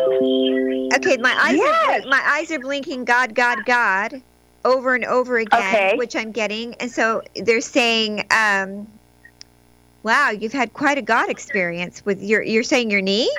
[0.95, 2.03] Okay, my eyes Yes.
[2.03, 4.13] are my eyes are blinking God, God, God
[4.63, 5.97] over and over again, Okay.
[5.97, 6.75] which I'm getting.
[6.75, 8.87] And so they're saying, um,
[10.03, 13.29] wow, you've had quite a God experience with your you're saying your knee?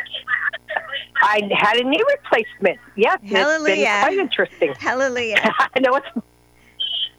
[1.22, 2.78] I had a knee replacement.
[2.96, 3.86] Yes, it's Hallelujah.
[3.86, 4.74] been quite interesting.
[4.78, 5.36] Hallelujah.
[5.76, 6.06] I know it's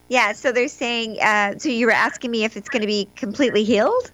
[0.08, 3.12] Yeah, so they're saying uh, so you were asking me if it's going to be
[3.16, 4.12] completely healed?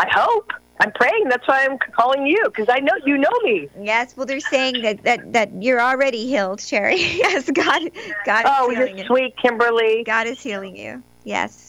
[0.00, 0.46] I hope.
[0.80, 1.28] I'm praying.
[1.28, 3.68] That's why I'm calling you because I know you know me.
[3.82, 6.96] Yes, well they're saying that that, that you're already healed, Sherry.
[6.98, 7.82] yes, God
[8.24, 9.04] God is Oh, you're you.
[9.04, 10.04] sweet, Kimberly.
[10.04, 11.04] God is healing you.
[11.22, 11.68] Yes.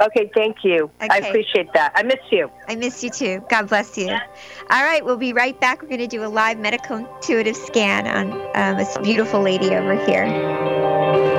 [0.00, 0.90] Okay, thank you.
[1.00, 1.92] I appreciate that.
[1.94, 2.50] I miss you.
[2.68, 3.44] I miss you too.
[3.50, 4.08] God bless you.
[4.08, 5.82] All right, we'll be right back.
[5.82, 9.94] We're going to do a live medical intuitive scan on um, this beautiful lady over
[10.06, 10.26] here.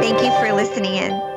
[0.01, 1.28] Thank you for listening in.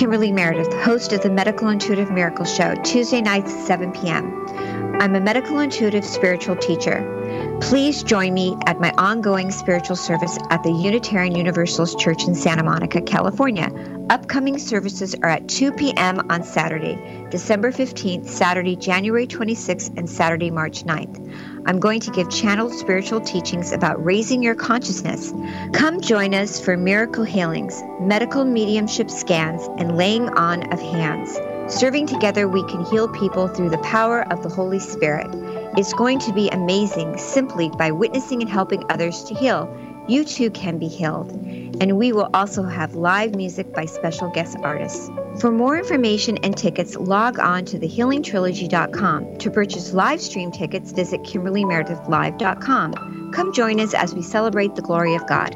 [0.00, 4.32] Kimberly Meredith, host of the Medical Intuitive Miracle Show, Tuesday nights at 7 p.m.
[5.00, 7.58] I'm a medical intuitive spiritual teacher.
[7.62, 12.62] Please join me at my ongoing spiritual service at the Unitarian Universalist Church in Santa
[12.62, 13.70] Monica, California.
[14.10, 16.20] Upcoming services are at 2 p.m.
[16.28, 21.64] on Saturday, December 15th, Saturday, January 26th, and Saturday, March 9th.
[21.64, 25.32] I'm going to give channeled spiritual teachings about raising your consciousness.
[25.72, 31.38] Come join us for miracle healings, medical mediumship scans, and laying on of hands.
[31.70, 35.28] Serving together, we can heal people through the power of the Holy Spirit.
[35.76, 39.72] It's going to be amazing simply by witnessing and helping others to heal.
[40.08, 41.30] You too can be healed.
[41.80, 45.08] And we will also have live music by special guest artists.
[45.38, 49.38] For more information and tickets, log on to thehealingtrilogy.com.
[49.38, 53.30] To purchase live stream tickets, visit KimberlyMeredithLive.com.
[53.32, 55.54] Come join us as we celebrate the glory of God.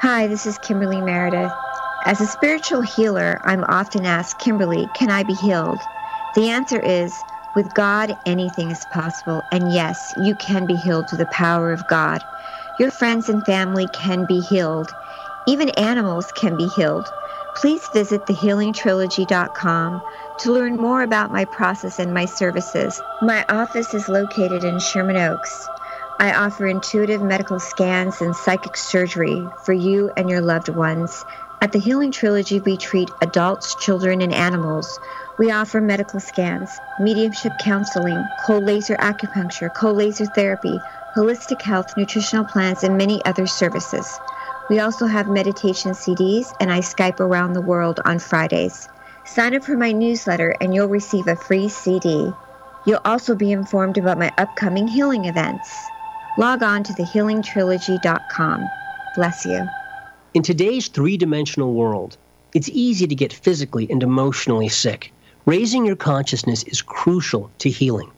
[0.00, 1.52] Hi, this is Kimberly Meredith.
[2.06, 5.78] As a spiritual healer, I'm often asked, Kimberly, can I be healed?
[6.34, 7.22] The answer is,
[7.54, 9.42] with God, anything is possible.
[9.52, 12.22] And yes, you can be healed through the power of God.
[12.78, 14.90] Your friends and family can be healed.
[15.46, 17.06] Even animals can be healed.
[17.54, 20.02] Please visit thehealingtrilogy.com
[20.38, 23.02] to learn more about my process and my services.
[23.20, 25.68] My office is located in Sherman Oaks.
[26.18, 31.24] I offer intuitive medical scans and psychic surgery for you and your loved ones.
[31.62, 34.98] At the Healing Trilogy, we treat adults, children, and animals.
[35.38, 40.80] We offer medical scans, mediumship counseling, cold laser acupuncture, cold laser therapy,
[41.14, 44.18] holistic health, nutritional plans, and many other services.
[44.70, 48.88] We also have meditation CDs, and I Skype around the world on Fridays.
[49.26, 52.32] Sign up for my newsletter, and you'll receive a free CD.
[52.86, 55.68] You'll also be informed about my upcoming healing events.
[56.38, 58.66] Log on to thehealingtrilogy.com.
[59.14, 59.68] Bless you.
[60.32, 62.16] In today's three dimensional world,
[62.54, 65.12] it's easy to get physically and emotionally sick.
[65.44, 68.12] Raising your consciousness is crucial to healing.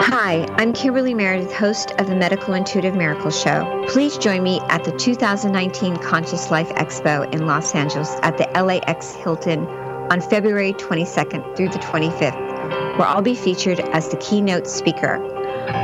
[0.00, 3.84] Hi, I'm Kimberly Meredith, host of the Medical Intuitive Miracle Show.
[3.88, 9.12] Please join me at the 2019 Conscious Life Expo in Los Angeles at the LAX
[9.12, 9.66] Hilton
[10.10, 15.24] on February 22nd through the 25th, where I'll be featured as the keynote speaker.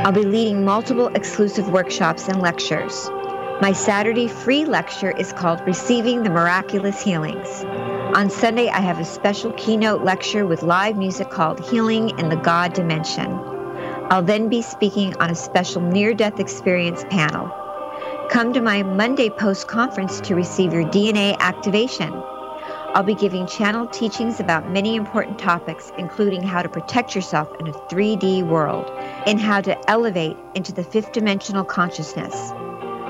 [0.05, 3.09] I'll be leading multiple exclusive workshops and lectures.
[3.61, 7.63] My Saturday free lecture is called Receiving the Miraculous Healings.
[8.15, 12.35] On Sunday, I have a special keynote lecture with live music called Healing in the
[12.35, 13.50] God Dimension.
[14.11, 17.49] I'll then be speaking on a special near death experience panel.
[18.29, 22.11] Come to my Monday post conference to receive your DNA activation.
[22.93, 27.69] I'll be giving channeled teachings about many important topics, including how to protect yourself in
[27.69, 28.91] a 3D world
[29.25, 32.35] and how to elevate into the fifth dimensional consciousness,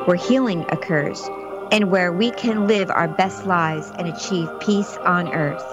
[0.05, 1.27] where healing occurs
[1.71, 5.65] and where we can live our best lives and achieve peace on earth.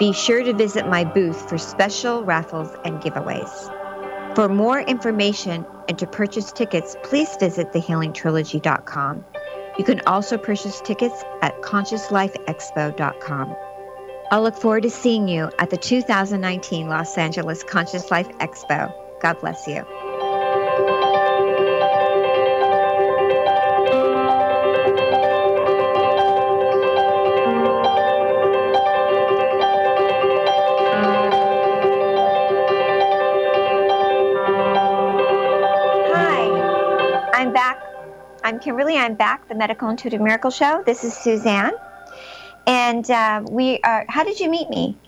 [0.00, 3.79] Be sure to visit my booth for special raffles and giveaways.
[4.34, 9.24] For more information and to purchase tickets, please visit thehealingtrilogy.com.
[9.76, 13.56] You can also purchase tickets at consciouslifeexpo.com.
[14.30, 18.92] I'll look forward to seeing you at the 2019 Los Angeles Conscious Life Expo.
[19.20, 19.84] God bless you.
[38.60, 38.96] Kimberly.
[38.96, 40.82] I'm back, the Medical Intuitive Miracle Show.
[40.84, 41.72] This is Suzanne.
[42.66, 44.98] And uh, we are, how did you meet me?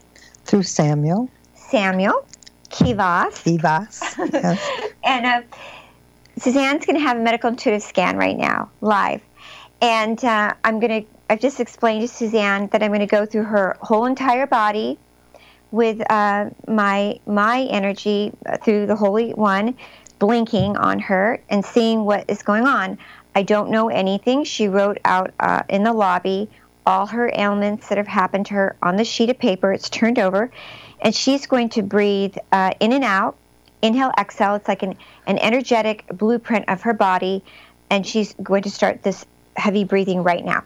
[0.47, 1.29] Through Samuel.
[1.55, 2.27] Samuel
[2.71, 3.35] Kivas.
[3.45, 4.33] Kivas.
[4.33, 4.93] Yes.
[5.05, 5.43] and uh,
[6.39, 9.21] Suzanne's going to have a medical intuitive scan right now, live.
[9.83, 13.27] And uh, I'm going to, I've just explained to Suzanne that I'm going to go
[13.27, 14.99] through her whole entire body
[15.73, 18.33] with uh, my my energy
[18.63, 19.77] through the Holy One,
[20.19, 22.99] blinking on her and seeing what is going on.
[23.35, 24.45] I don't know anything.
[24.45, 26.51] She wrote out uh, in the lobby
[26.85, 29.73] all her ailments that have happened to her on the sheet of paper.
[29.73, 30.51] It's turned over,
[31.01, 33.37] and she's going to breathe uh, in and out,
[33.81, 34.57] inhale, exhale.
[34.57, 37.43] It's like an, an energetic blueprint of her body,
[37.91, 39.25] and she's going to start this
[39.57, 40.65] heavy breathing right now.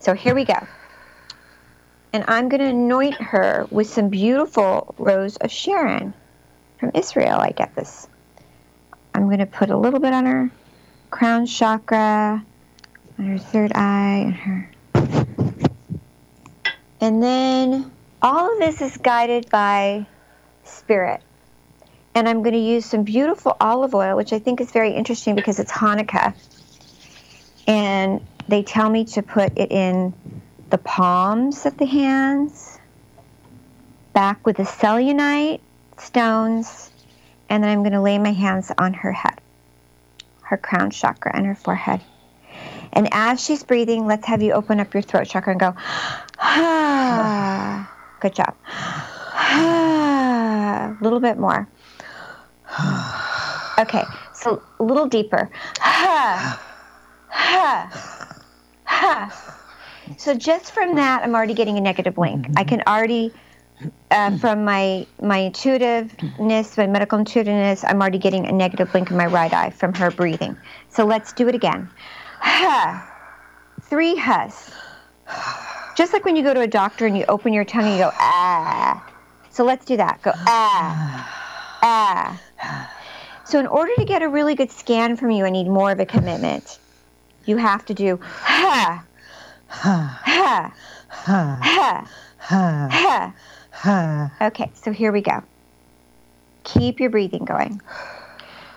[0.00, 0.66] So here we go.
[2.12, 6.14] And I'm going to anoint her with some beautiful rose of Sharon
[6.78, 7.38] from Israel.
[7.38, 8.08] I get this.
[9.14, 10.50] I'm going to put a little bit on her
[11.16, 12.44] crown chakra,
[13.18, 14.70] on her third eye, and her.
[17.00, 17.90] And then
[18.20, 20.04] all of this is guided by
[20.64, 21.22] spirit.
[22.14, 25.34] And I'm going to use some beautiful olive oil, which I think is very interesting
[25.34, 26.34] because it's Hanukkah.
[27.66, 30.12] And they tell me to put it in
[30.68, 32.78] the palms of the hands,
[34.12, 35.62] back with the selenite
[35.96, 36.90] stones,
[37.48, 39.40] and then I'm going to lay my hands on her head,
[40.46, 42.00] her crown chakra, and her forehead.
[42.92, 45.74] And as she's breathing, let's have you open up your throat chakra and go,
[46.38, 47.92] ah.
[48.20, 48.56] Good job.
[48.64, 50.96] Ah.
[50.98, 51.68] A little bit more.
[53.78, 55.50] Okay, so a little deeper.
[55.80, 56.60] Ha,
[58.86, 59.52] ha.
[60.16, 62.46] So just from that, I'm already getting a negative link.
[62.56, 63.32] I can already,
[64.10, 69.16] uh, from my my intuitiveness, my medical intuitiveness, I'm already getting a negative link in
[69.16, 70.56] my right eye from her breathing.
[70.88, 71.88] So let's do it again.
[73.82, 74.70] Three has.
[75.96, 78.00] Just like when you go to a doctor and you open your tongue and you
[78.00, 79.12] go ah.
[79.50, 80.20] So let's do that.
[80.22, 82.92] Go ah, ah.
[83.44, 86.00] So in order to get a really good scan from you, I need more of
[86.00, 86.78] a commitment.
[87.44, 89.04] You have to do ha,
[89.68, 90.74] ha, ha,
[91.08, 91.58] ha,
[92.38, 93.34] ha, ha.
[94.40, 95.42] Okay, so here we go.
[96.64, 97.80] Keep your breathing going.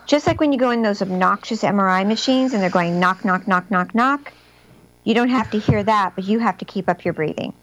[0.05, 3.47] Just like when you go in those obnoxious MRI machines and they're going knock, knock,
[3.47, 4.33] knock, knock, knock.
[5.03, 7.53] You don't have to hear that, but you have to keep up your breathing.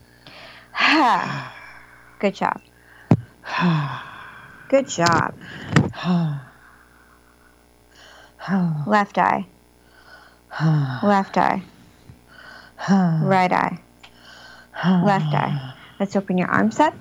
[2.19, 2.61] Good job.
[4.69, 5.35] Good job.
[8.87, 9.47] Left eye.
[11.03, 11.63] Left eye.
[12.89, 13.79] Right eye.
[14.85, 15.75] Left eye.
[15.99, 16.95] Let's open your arms up.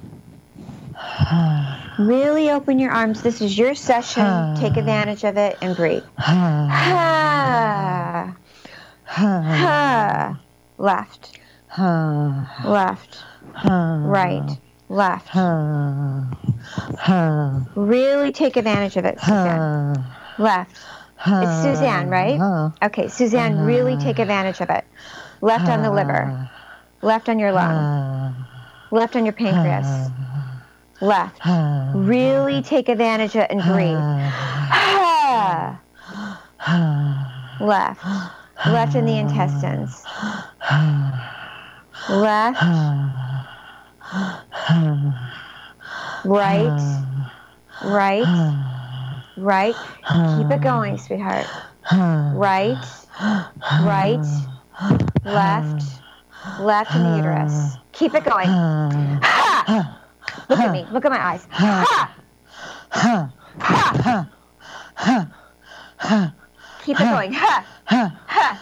[1.97, 3.21] Really open your arms.
[3.21, 4.55] This is your session.
[4.57, 6.03] Take advantage of it and breathe.
[6.17, 8.35] Ha.
[9.05, 10.39] Ha.
[10.77, 11.39] Left.
[12.65, 13.23] Left.
[14.11, 14.57] Right.
[14.89, 15.29] Left.
[17.75, 20.03] Really take advantage of it, Suzanne.
[20.37, 20.75] Left.
[21.27, 22.37] It's Suzanne, right?
[22.83, 24.83] Okay, Suzanne, really take advantage of it.
[25.41, 26.49] Left on the liver.
[27.01, 28.35] Left on your lung.
[28.91, 30.09] Left on your pancreas.
[31.01, 31.39] Left.
[31.95, 33.95] Really take advantage of it and breathe.
[37.61, 38.03] Left.
[38.67, 40.03] Left in the intestines.
[42.09, 42.61] Left.
[46.25, 47.05] Right.
[47.83, 48.25] Right.
[49.37, 49.75] Right.
[50.37, 51.45] Keep it going, sweetheart.
[51.91, 52.77] Right.
[53.83, 54.25] Right.
[55.23, 55.83] Left.
[56.59, 57.77] Left in the uterus.
[57.93, 58.49] Keep it going.
[59.67, 60.04] Ha!
[60.49, 60.85] Look at me.
[60.91, 61.47] Look at my eyes.
[61.51, 62.15] Ha!
[62.89, 63.31] Ha!
[65.97, 66.33] Ha!
[66.83, 67.33] Keep it going.
[67.33, 67.65] Ha!
[67.85, 68.17] Ha!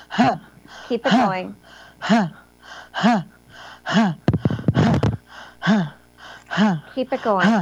[0.09, 0.39] Ha!
[0.87, 1.55] Keep it going.
[6.95, 7.55] Keep it going.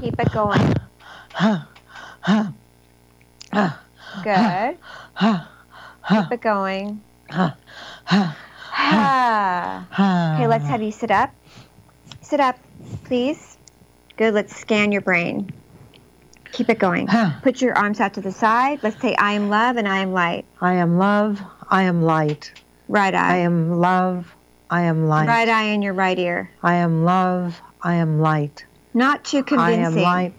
[0.00, 0.74] Keep it going.
[4.22, 4.78] Good.
[6.08, 7.00] Keep it going.
[8.72, 11.30] Okay, let's have you sit up.
[12.22, 12.58] Sit up,
[13.04, 13.58] please.
[14.16, 14.34] Good.
[14.34, 15.52] Let's scan your brain.
[16.52, 17.08] Keep it going.
[17.42, 18.80] Put your arms out to the side.
[18.82, 20.44] Let's say, I am love and I am light.
[20.60, 21.40] I am love.
[21.68, 22.52] I am light.
[22.88, 23.34] Right eye.
[23.34, 24.34] I am love.
[24.68, 25.28] I am light.
[25.28, 26.50] Right eye in your right ear.
[26.62, 27.60] I am love.
[27.82, 28.66] I am light.
[28.92, 29.98] Not too I convincing.
[29.98, 30.34] am light.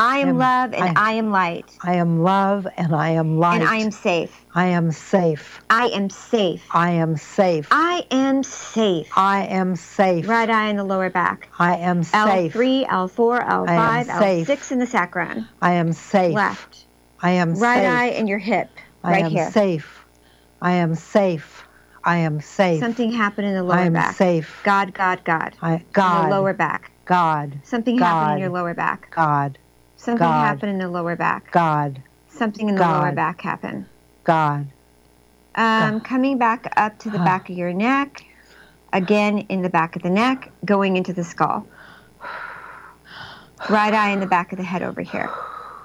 [0.00, 1.76] I am am- love and I- I, am light.
[1.84, 3.60] I am love and I am light.
[3.60, 4.46] And I am safe.
[4.54, 5.60] I am safe.
[5.68, 6.66] I am safe.
[6.72, 7.68] I am safe.
[7.70, 9.08] I am safe.
[9.14, 10.26] I am safe.
[10.26, 11.50] Right eye in the lower back.
[11.58, 12.54] I am safe.
[12.54, 14.48] L3, L4, I am L5, safe.
[14.48, 15.48] L6 in the sacrum.
[15.60, 16.34] I am safe.
[16.34, 16.86] Left.
[17.22, 17.62] I am safe.
[17.62, 17.92] Right safe.
[17.92, 18.70] eye in your hip.
[19.04, 19.50] I right am here.
[19.50, 20.02] safe.
[20.62, 21.62] I am safe.
[22.04, 22.80] I am safe.
[22.80, 24.16] Something happened in the lower I am back.
[24.16, 24.60] safe.
[24.64, 25.56] God, God, God.
[25.60, 26.24] I, In God.
[26.24, 26.90] the lower back.
[27.04, 27.60] God.
[27.64, 28.06] Something God.
[28.06, 29.10] happened in your lower back.
[29.14, 29.58] God.
[30.00, 30.46] Something God.
[30.46, 31.52] happened in the lower back.
[31.52, 32.02] God.
[32.28, 33.84] Something in the lower back happened.
[34.24, 34.66] God.
[35.54, 38.24] Um, coming back up to the back of your neck,
[38.94, 41.66] again in the back of the neck, going into the skull.
[43.68, 45.28] Right eye in the back of the head over here.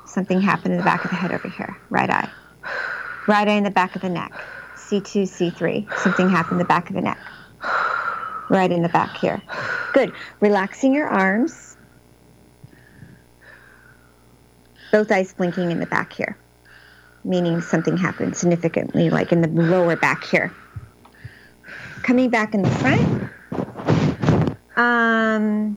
[0.05, 1.75] Something happened in the back of the head over here.
[1.89, 2.29] Right eye.
[3.27, 4.31] Right eye in the back of the neck.
[4.77, 5.93] C2, C3.
[5.97, 7.19] Something happened in the back of the neck.
[8.49, 9.41] Right in the back here.
[9.93, 10.13] Good.
[10.39, 11.74] Relaxing your arms.
[14.95, 16.37] Both eyes blinking in the back here,
[17.25, 20.53] meaning something happened significantly, like in the lower back here.
[22.01, 23.29] Coming back in the front.
[24.77, 25.75] Um,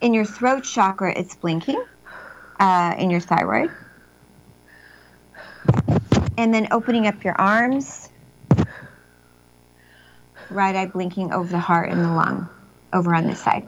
[0.00, 1.84] in your throat chakra, it's blinking.
[2.60, 3.72] Uh, in your thyroid.
[6.38, 8.08] And then opening up your arms.
[10.48, 12.48] Right eye blinking over the heart and the lung,
[12.92, 13.66] over on this side.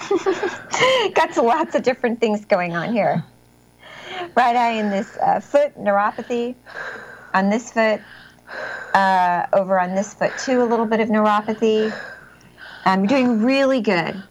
[1.14, 3.24] Got lots of different things going on here.
[4.36, 6.54] Right eye in this uh, foot, neuropathy.
[7.34, 8.00] On this foot,
[8.94, 11.92] uh, over on this foot too, a little bit of neuropathy.
[12.84, 14.22] I'm um, doing really good.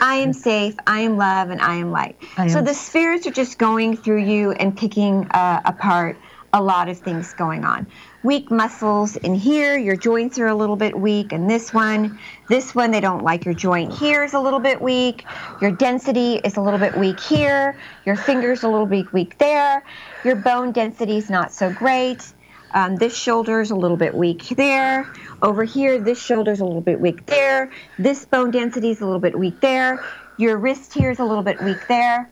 [0.00, 2.16] I am safe, I am love, and I am light.
[2.36, 6.16] I so am- the spirits are just going through you and picking uh, apart
[6.52, 7.86] a lot of things going on.
[8.24, 12.74] Weak muscles in here, your joints are a little bit weak, and this one, this
[12.74, 15.24] one, they don't like your joint here is a little bit weak.
[15.60, 17.76] Your density is a little bit weak here.
[18.04, 19.84] Your fingers a little bit weak there.
[20.24, 22.32] Your bone density is not so great.
[22.74, 25.10] Um, this is a little bit weak there.
[25.40, 27.70] Over here, this shoulder is a little bit weak there.
[28.00, 30.04] This bone density is a little bit weak there.
[30.38, 32.28] Your wrist here is a little bit weak there.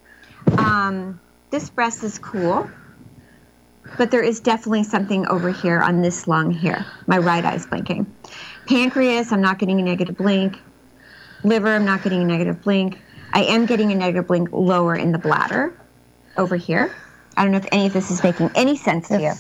[0.59, 1.21] Um,
[1.51, 2.69] this breast is cool,
[3.97, 6.85] but there is definitely something over here on this lung here.
[7.07, 8.13] My right eye's blinking.
[8.67, 10.59] Pancreas, I'm not getting a negative blink.
[11.45, 13.01] Liver, I'm not getting a negative blink.
[13.33, 15.79] I am getting a negative blink lower in the bladder
[16.37, 16.91] over here.
[17.37, 19.33] I don't know if any of this is making any sense to you.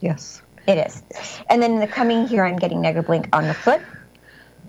[0.00, 0.42] Yes.
[0.66, 1.02] It is.
[1.48, 3.80] And then in the coming here, I'm getting negative blink on the foot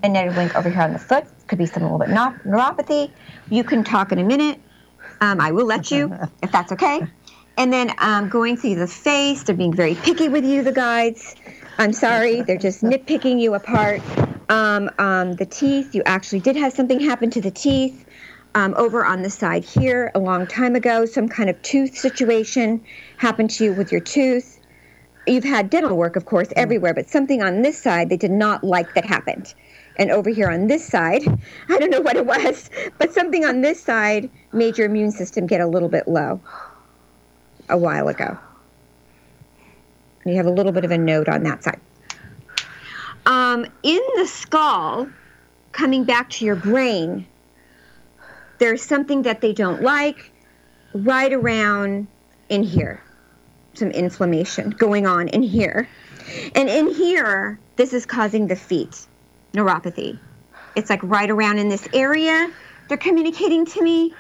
[0.04, 1.26] and negative blink over here on the foot.
[1.48, 3.12] Could be some a little bit neu- neuropathy.
[3.50, 4.60] You can talk in a minute.
[5.20, 7.02] Um, I will let you, if that's okay.
[7.58, 11.36] And then um, going through the face, they're being very picky with you, the guides.
[11.78, 14.02] I'm sorry, they're just nitpicking you apart.
[14.50, 18.06] Um, um, the teeth, you actually did have something happen to the teeth.
[18.54, 22.84] Um, over on the side here, a long time ago, some kind of tooth situation
[23.18, 24.60] happened to you with your tooth
[25.28, 28.64] you've had dental work, of course, everywhere, but something on this side they did not
[28.64, 29.54] like that happened.
[29.98, 31.22] And over here on this side,
[31.70, 35.48] I don't know what it was, but something on this side made your immune system
[35.48, 36.40] get a little bit low
[37.72, 38.38] a while ago.
[40.26, 41.80] You have a little bit of a note on that side.
[43.26, 45.08] Um, in the skull,
[45.72, 47.26] coming back to your brain,
[48.60, 50.32] there's something that they don't like
[50.94, 52.08] right around
[52.50, 53.02] in here
[53.74, 55.88] some inflammation going on in here.
[56.56, 59.06] And in here, this is causing the feet
[59.54, 60.20] neuropathy.
[60.76, 62.50] It's like right around in this area.
[62.88, 64.14] They're communicating to me.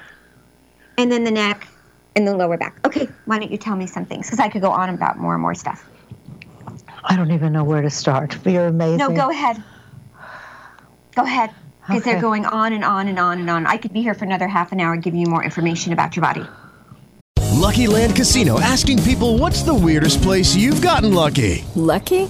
[0.97, 1.67] And then the neck
[2.15, 2.79] and the lower back.
[2.85, 4.27] Okay, why don't you tell me some things?
[4.27, 5.87] Because I could go on about more and more stuff.
[7.03, 8.37] I don't even know where to start.
[8.45, 8.97] You're amazing.
[8.97, 9.61] No, go ahead.
[11.15, 11.51] Go ahead.
[11.87, 13.65] Because they're going on and on and on and on.
[13.65, 16.21] I could be here for another half an hour giving you more information about your
[16.21, 16.45] body.
[17.61, 21.65] Lucky Land Casino asking people what's the weirdest place you've gotten lucky?
[21.75, 22.29] Lucky?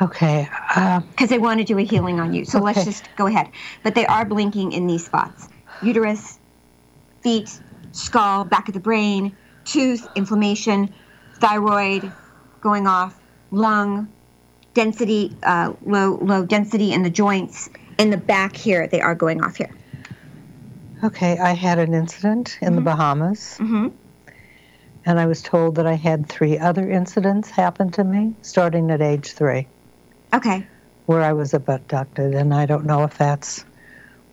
[0.00, 0.48] Okay.
[0.74, 2.44] uh, Because they want to do a healing on you.
[2.44, 3.50] So let's just go ahead.
[3.82, 5.48] But they are blinking in these spots
[5.82, 6.38] uterus,
[7.20, 7.60] feet,
[7.92, 10.92] skull, back of the brain, tooth, inflammation,
[11.34, 12.10] thyroid
[12.60, 13.18] going off,
[13.50, 14.08] lung,
[14.74, 17.68] density, uh, low, low density in the joints.
[17.98, 19.70] In the back here, they are going off here.
[21.04, 23.56] Okay, I had an incident in the Bahamas.
[23.58, 23.88] Mm-hmm.
[25.04, 29.00] And I was told that I had three other incidents happen to me starting at
[29.00, 29.68] age three.
[30.36, 30.66] Okay.
[31.06, 32.34] Where I was abducted.
[32.34, 33.64] And I don't know if that's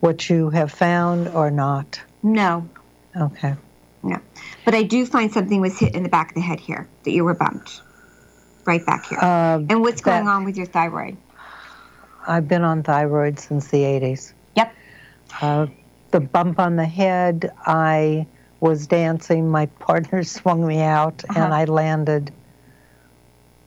[0.00, 2.00] what you have found or not.
[2.22, 2.68] No.
[3.16, 3.54] Okay.
[4.02, 4.18] No.
[4.64, 7.10] But I do find something was hit in the back of the head here, that
[7.10, 7.80] you were bumped.
[8.66, 9.18] Right back here.
[9.18, 11.16] Um, and what's going on with your thyroid?
[12.26, 14.32] I've been on thyroid since the 80s.
[14.56, 14.74] Yep.
[15.40, 15.66] Uh,
[16.10, 18.26] the bump on the head, I
[18.60, 19.50] was dancing.
[19.50, 21.40] My partner swung me out, Uh-huh.
[21.44, 22.32] and I landed.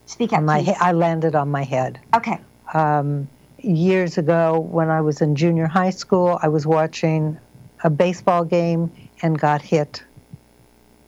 [0.07, 0.75] Speak up, my please.
[0.79, 1.99] I landed on my head.
[2.15, 2.39] Okay.
[2.73, 3.27] Um,
[3.59, 7.37] years ago, when I was in junior high school, I was watching
[7.83, 8.91] a baseball game
[9.21, 10.03] and got hit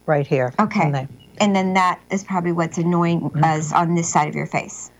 [0.05, 0.53] right here.
[0.59, 0.91] Okay.
[0.91, 1.07] the-
[1.39, 4.91] And then that is probably what's annoying us on this side of your face.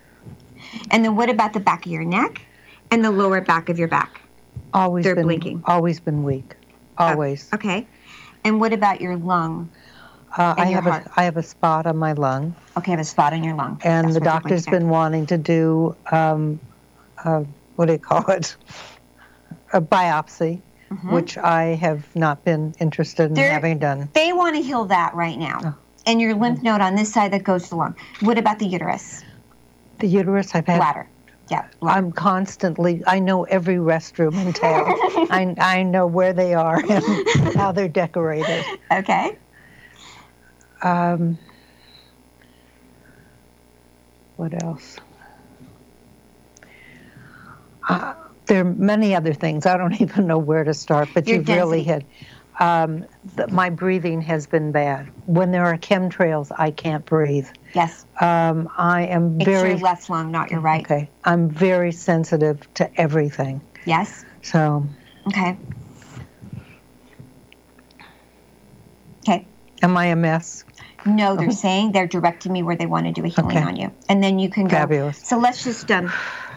[0.91, 2.41] And then what about the back of your neck
[2.91, 4.21] and the lower back of your back?
[4.73, 5.63] Always They're been blinking.
[5.65, 6.55] Always been weak.
[6.97, 7.49] Always.
[7.53, 7.85] Okay.
[8.45, 9.69] And what about your lung?
[10.37, 11.05] Uh, I have heart.
[11.07, 12.55] a I have a spot on my lung.
[12.77, 13.79] Okay, I have a spot on your lung.
[13.83, 14.79] And That's the doctor's going doctor's to get.
[14.79, 16.59] been wanting to do um,
[17.23, 17.43] uh,
[17.75, 18.55] what do you call it?
[19.73, 20.61] A biopsy,
[20.91, 21.11] Mhm.
[21.11, 24.09] which I have not been interested in There- having done.
[24.13, 25.59] They want to heal that right now.
[25.63, 25.73] Oh.
[26.07, 27.95] And your lymph node on this side that goes to the lung.
[28.21, 29.23] What about the uterus?
[29.99, 30.77] The uterus I've had.
[30.77, 31.07] Bladder.
[31.51, 31.65] Yeah.
[31.83, 33.03] I'm constantly.
[33.05, 34.85] I know every restroom in town.
[35.31, 38.63] I I know where they are and how they're decorated.
[38.91, 39.37] Okay.
[40.81, 41.37] Um,
[44.35, 44.97] what else?
[47.87, 48.13] Uh,
[48.45, 49.65] there are many other things.
[49.65, 52.05] I don't even know where to start, but Your you've really hit.
[52.59, 53.05] Um,
[53.49, 55.09] my breathing has been bad.
[55.25, 57.47] When there are chemtrails, I can't breathe.
[57.73, 58.05] Yes.
[58.19, 59.69] Um, I am It's very.
[59.71, 60.83] your left lung, not your right.
[60.83, 61.09] Okay.
[61.23, 63.61] I'm very sensitive to everything.
[63.85, 64.25] Yes.
[64.41, 64.85] So,
[65.27, 65.57] Okay.
[69.27, 69.47] Okay.
[69.81, 70.63] Am I a mess?
[71.05, 73.65] No, they're saying they're directing me where they want to do a healing Okay.
[73.65, 73.91] on you.
[74.09, 74.77] And then you can go.
[74.77, 75.21] Fabulous.
[75.27, 76.07] So let's just, um,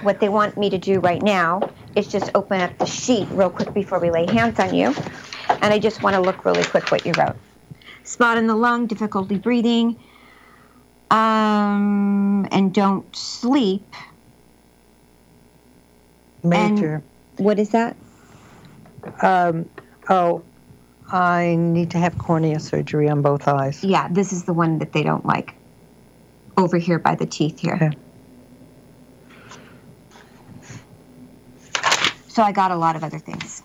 [0.01, 1.61] what they want me to do right now
[1.95, 4.95] is just open up the sheet real quick before we lay hands on you.
[5.49, 7.37] And I just want to look really quick what you wrote.
[8.05, 9.97] Spot in the lung, difficulty breathing,
[11.11, 13.95] um, and don't sleep.
[16.43, 17.05] Major.
[17.37, 17.97] What is that?
[19.23, 19.71] Um,
[20.09, 20.43] oh,
[21.13, 23.85] I need to have cornea surgery on both eyes.
[23.85, 25.55] Yeah, this is the one that they don't like.
[26.57, 27.75] Over here by the teeth here.
[27.75, 27.91] Okay.
[32.29, 33.63] So I got a lot of other things.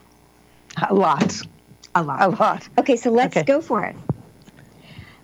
[0.90, 1.42] A lot.
[1.96, 2.22] A lot.
[2.22, 2.68] A lot.
[2.78, 3.46] Okay, so let's Okay.
[3.46, 3.96] go for it.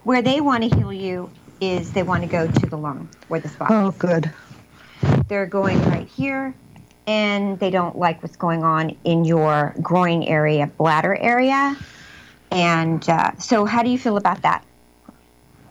[0.04, 3.40] Where they want to heal you is they want to go to the lung, where
[3.40, 3.96] the spot Oh, is.
[3.96, 4.32] good.
[5.28, 6.54] They're going right here,
[7.06, 11.76] and they don't like what's going on in your groin area, bladder area.
[12.54, 14.64] And uh, so, how do you feel about that?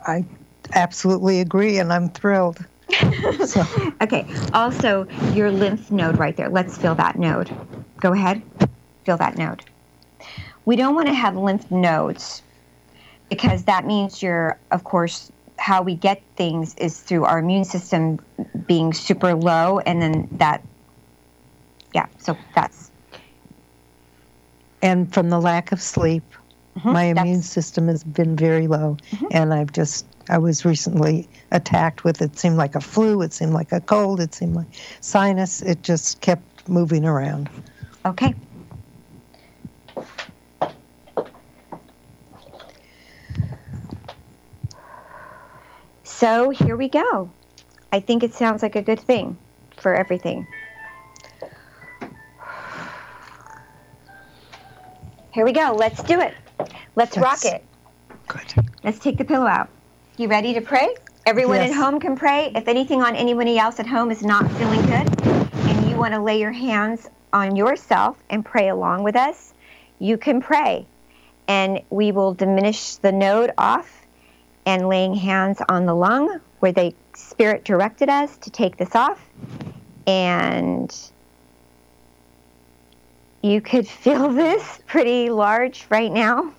[0.06, 0.24] I
[0.74, 2.64] absolutely agree, and I'm thrilled.
[3.46, 3.64] so,
[4.02, 6.48] Okay, also your lymph node right there.
[6.48, 7.50] Let's feel that node.
[8.00, 8.42] Go ahead,
[9.04, 9.64] feel that node.
[10.64, 12.42] We don't want to have lymph nodes
[13.30, 18.18] because that means you're, of course, how we get things is through our immune system
[18.66, 20.62] being super low, and then that,
[21.94, 22.90] yeah, so that's,
[24.82, 26.24] and from the lack of sleep,
[26.76, 26.92] Mm-hmm.
[26.92, 29.26] my immune system has been very low, mm-hmm.
[29.30, 30.06] and I've just.
[30.30, 34.20] I was recently attacked with it seemed like a flu, it seemed like a cold,
[34.20, 34.68] it seemed like
[35.00, 35.60] sinus.
[35.60, 37.50] It just kept moving around.
[38.06, 38.34] okay.
[46.04, 47.30] So here we go.
[47.92, 49.36] I think it sounds like a good thing
[49.76, 50.46] for everything.
[55.32, 55.74] Here we go.
[55.76, 56.32] Let's do it.
[56.94, 57.64] Let's rock it.
[58.28, 58.55] Good.
[58.84, 59.68] Let's take the pillow out.
[60.16, 60.88] You ready to pray?
[61.26, 61.70] Everyone Yes.
[61.70, 62.53] at home can pray.
[62.55, 65.26] If anything on anybody else at home is not feeling good
[65.68, 69.55] and you want to lay your hands on yourself and pray along with us,
[69.98, 70.86] you can pray.
[71.48, 74.07] And we will diminish the node off
[74.66, 79.20] and laying hands on the lung where the spirit directed us to take this off.
[80.07, 80.94] And
[83.43, 86.55] you could feel this pretty large right now.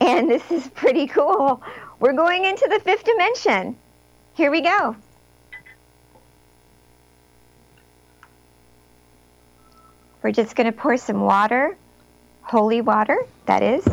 [0.00, 1.62] And this is pretty cool.
[1.98, 3.76] We're going into the fifth dimension.
[4.34, 4.96] Here we go.
[10.22, 11.76] We're just going to pour some water,
[12.42, 13.86] holy water, that is.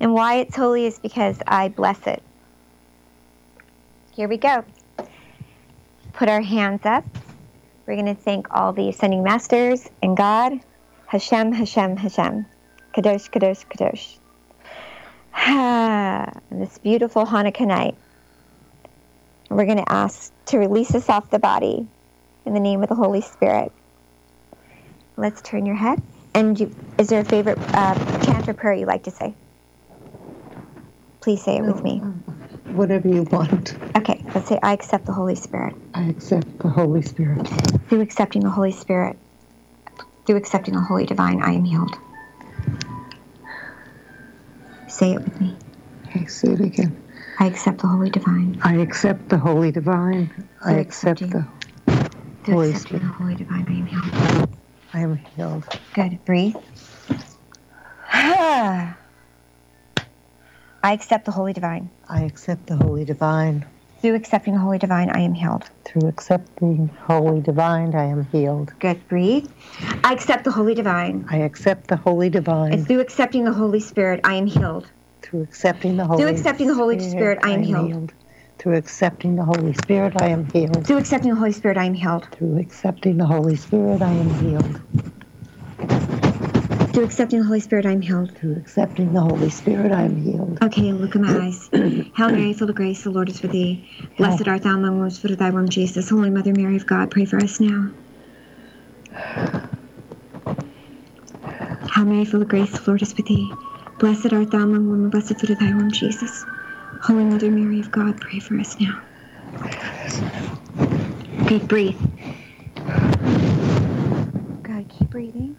[0.00, 2.22] And why it's holy is because I bless it.
[4.12, 4.64] Here we go.
[6.12, 7.04] Put our hands up.
[7.86, 10.58] We're going to thank all the ascending masters and God.
[11.06, 12.46] Hashem, Hashem, Hashem.
[12.92, 14.18] Kadosh, Kadosh, Kadosh.
[15.38, 17.94] Ah, this beautiful Hanukkah night.
[19.50, 21.86] We're going to ask to release us off the body
[22.46, 23.70] in the name of the Holy Spirit.
[25.16, 26.02] Let's turn your head.
[26.34, 29.34] And you, is there a favorite uh, chant or prayer you like to say?
[31.20, 31.98] Please say it with me.
[32.72, 33.76] Whatever you want.
[33.96, 35.74] Okay, let's say, I accept the Holy Spirit.
[35.94, 37.48] I accept the Holy Spirit.
[37.88, 39.16] Through accepting the Holy Spirit,
[40.26, 41.96] through accepting the Holy Divine, I am healed.
[44.88, 45.56] Say it with me.
[46.08, 47.02] Okay, say it again.
[47.40, 48.60] I accept the Holy Divine.
[48.62, 50.30] I accept the Holy Divine.
[50.62, 51.48] I accept the
[52.44, 53.00] Through Holy accepting Spirit.
[53.00, 54.58] the Holy Divine, I am healed.
[54.92, 55.64] I am healed.
[55.94, 56.22] Good.
[56.26, 56.56] Breathe.
[58.12, 58.96] I
[60.84, 61.88] accept the Holy Divine.
[62.06, 63.64] I accept the Holy Divine.
[64.00, 65.70] Through accepting the Holy Divine, I am healed.
[65.84, 68.72] Through accepting Holy Divine, I am healed.
[68.78, 69.08] Good.
[69.08, 69.50] Breathe.
[70.04, 71.26] I accept the Holy Divine.
[71.30, 72.84] I accept the Holy And Divine.
[72.84, 74.90] through accepting the Holy Spirit, I am healed.
[75.22, 78.12] Through accepting the Holy Through accepting the Holy Spirit, I am healed.
[78.58, 80.86] Through accepting the Holy Spirit, I am healed.
[80.86, 82.28] Through accepting the Holy Spirit, I am healed.
[82.32, 84.80] Through accepting the Holy Spirit, I am healed.
[86.96, 88.34] Through accepting the Holy Spirit, I am healed.
[88.38, 90.56] Through accepting the Holy Spirit, I am healed.
[90.62, 91.68] Okay, look in my eyes.
[92.16, 93.86] Hail Mary, full of grace, the Lord is with thee.
[94.16, 96.08] Blessed art thou among women, fruit of thy womb, Jesus.
[96.08, 97.92] Holy Mother Mary of God, pray for us now.
[101.94, 103.52] Hail Mary, full of grace, the Lord is with thee.
[103.98, 106.46] Blessed art thou among women, blessed fruit of thy womb, Jesus.
[107.02, 109.02] Holy Mother Mary of God, pray for us now.
[111.42, 112.00] Okay, breathe.
[114.62, 115.58] Good, keep breathing.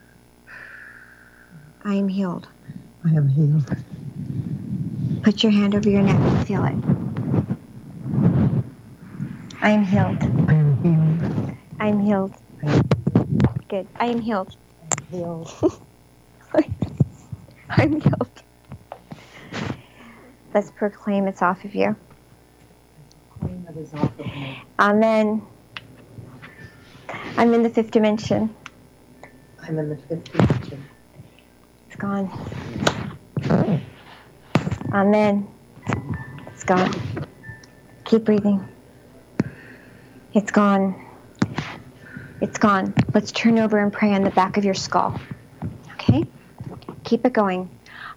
[1.88, 2.50] I am healed.
[3.06, 3.64] I am healed.
[5.24, 6.76] Put your hand over your neck and feel it.
[9.62, 10.22] I am healed.
[10.50, 11.58] I am healed.
[11.80, 12.36] I am healed.
[13.70, 13.88] Good.
[13.96, 14.54] I am healed.
[14.82, 15.50] I am Healed.
[17.70, 18.44] I'm healed.
[20.54, 21.96] Let's proclaim it's off of you.
[24.78, 25.42] Amen.
[27.38, 28.54] I'm in the fifth dimension.
[29.64, 30.57] I'm in the fifth dimension.
[31.98, 33.82] It's gone.
[34.94, 35.48] Amen.
[36.46, 36.94] It's gone.
[38.06, 38.68] Keep breathing.
[40.36, 41.04] It's gone.
[42.40, 42.94] It's gone.
[43.16, 45.20] Let's turn over and pray on the back of your skull.
[45.94, 46.24] Okay?
[47.04, 47.68] Keep it going.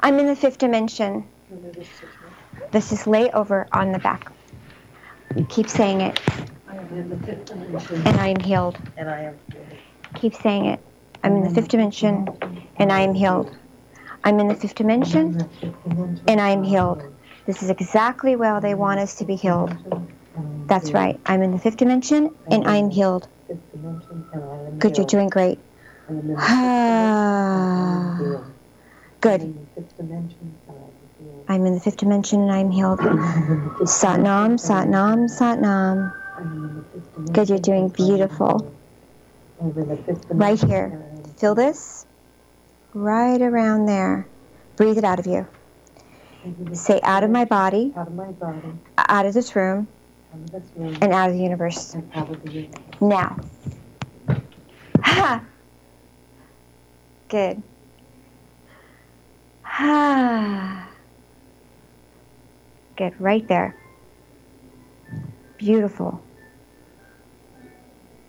[0.01, 1.27] I'm in the fifth dimension.
[2.73, 4.31] This is lay over on the back.
[5.49, 6.21] Keep saying it.
[6.69, 8.07] I am in the fifth dimension.
[8.07, 8.79] And I am healed.
[8.99, 9.39] And I am
[10.17, 10.81] Keep saying it.
[11.25, 12.29] I'm in the fifth dimension
[12.77, 13.57] and I am healed.
[14.23, 15.41] I'm in the fifth dimension
[16.29, 17.03] and I am healed.
[17.47, 19.75] This is exactly where they want us to be healed.
[20.67, 21.19] That's right.
[21.27, 23.29] I'm in the fifth dimension and I am healed.
[24.79, 25.59] Good, you're doing great.
[29.21, 29.43] Good.
[31.49, 33.01] I'm in the fifth dimension and I'm healed.
[33.01, 36.13] Satnam, Satnam, Satnam.
[37.33, 38.75] Good, you're doing beautiful.
[40.31, 41.03] Right here.
[41.39, 42.00] Feel this?
[42.95, 44.27] Right around there.
[44.77, 45.47] Breathe it out of you.
[46.73, 49.87] Say out of my body, out of my body, out of this room,
[50.33, 51.95] out of this room, and out of the universe.
[52.15, 52.81] out of the universe.
[53.01, 53.37] Now.
[55.05, 55.45] Ha!
[57.29, 57.63] Good.
[59.63, 60.91] Ha!
[62.97, 63.77] Good, right there.
[65.59, 66.23] Beautiful.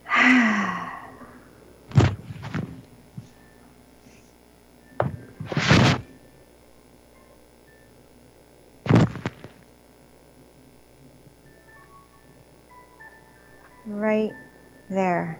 [13.86, 14.32] Right
[14.89, 15.39] there.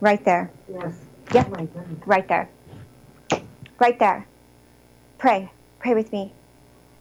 [0.00, 0.50] Right there.
[0.72, 0.94] Yes.
[1.32, 1.48] Yep.
[1.58, 1.68] Oh.
[2.06, 2.48] Right there.
[3.78, 4.26] Right there.
[5.18, 5.50] Pray.
[5.78, 6.32] Pray with me.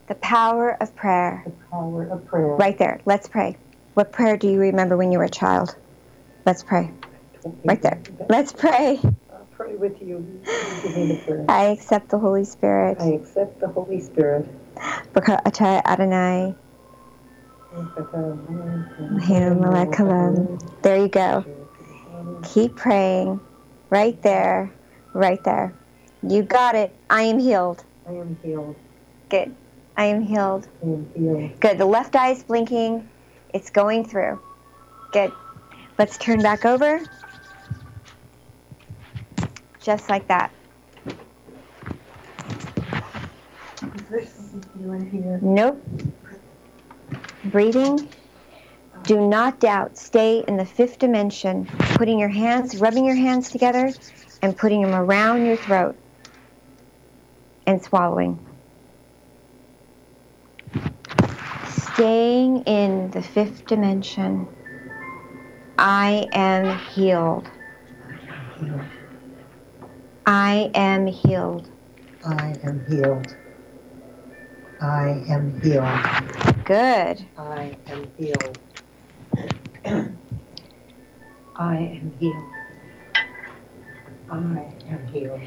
[0.08, 1.44] The power of prayer.
[1.46, 2.56] The power of prayer.
[2.56, 3.02] Right there.
[3.06, 3.58] Let's pray.
[3.94, 5.76] What prayer do you remember when you were a child?
[6.46, 6.92] Let's pray.
[7.64, 8.02] Right there.
[8.30, 9.00] Let's pray.
[9.62, 10.42] Pray with you.
[10.82, 11.46] Give me the prayer.
[11.48, 12.98] I accept the Holy Spirit.
[13.00, 14.50] I accept the Holy Spirit.
[15.14, 16.56] Bakata Adonai.
[20.82, 21.46] There you go.
[22.42, 23.40] Keep praying.
[23.92, 24.74] Right there.
[25.14, 25.76] Right there.
[26.28, 26.96] You got it.
[27.12, 27.86] I am healed.
[28.08, 28.76] I am healed.
[29.30, 29.56] Good.
[29.96, 30.70] I am healed.
[30.82, 31.60] I am healed.
[31.60, 31.78] Good.
[31.78, 33.08] The left eye is blinking.
[33.54, 34.42] It's going through.
[35.14, 35.32] Good.
[36.00, 37.00] Let's turn back over.
[39.82, 40.52] Just like that.
[45.42, 45.84] Nope.
[47.46, 48.08] Breathing.
[49.04, 49.98] Do not doubt.
[49.98, 53.92] Stay in the fifth dimension, putting your hands, rubbing your hands together,
[54.42, 55.96] and putting them around your throat
[57.66, 58.40] and swallowing.
[61.68, 64.48] Staying in the fifth dimension.
[65.78, 67.50] I am healed.
[70.26, 71.70] I am healed.
[72.24, 73.36] I am healed.
[74.80, 76.66] I am healed.
[76.66, 77.26] Good.
[77.38, 78.60] I am healed.
[81.56, 82.46] I am healed.
[84.30, 85.42] I am healed.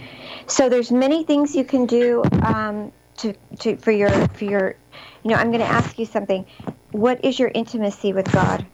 [0.48, 4.76] So there's many things you can do um, to, to for your for your.
[5.22, 6.46] You know, I'm going to ask you something.
[6.90, 8.66] What is your intimacy with God?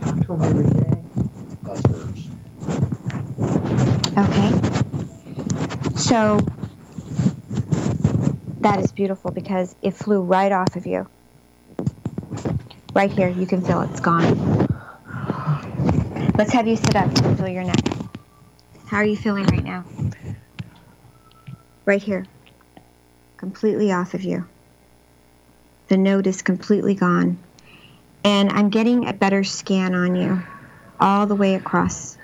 [0.00, 1.04] Talk To him every day.
[4.16, 4.50] Okay.
[5.96, 6.40] So
[8.60, 11.08] that is beautiful because it flew right off of you.
[12.94, 14.68] Right here, you can feel it's gone.
[16.36, 17.82] Let's have you sit up and feel your neck.
[18.86, 19.84] How are you feeling right now?
[21.84, 22.26] right here,
[23.36, 24.46] completely off of you.
[25.88, 27.38] The note is completely gone.
[28.24, 30.42] And I'm getting a better scan on you
[30.98, 32.16] all the way across.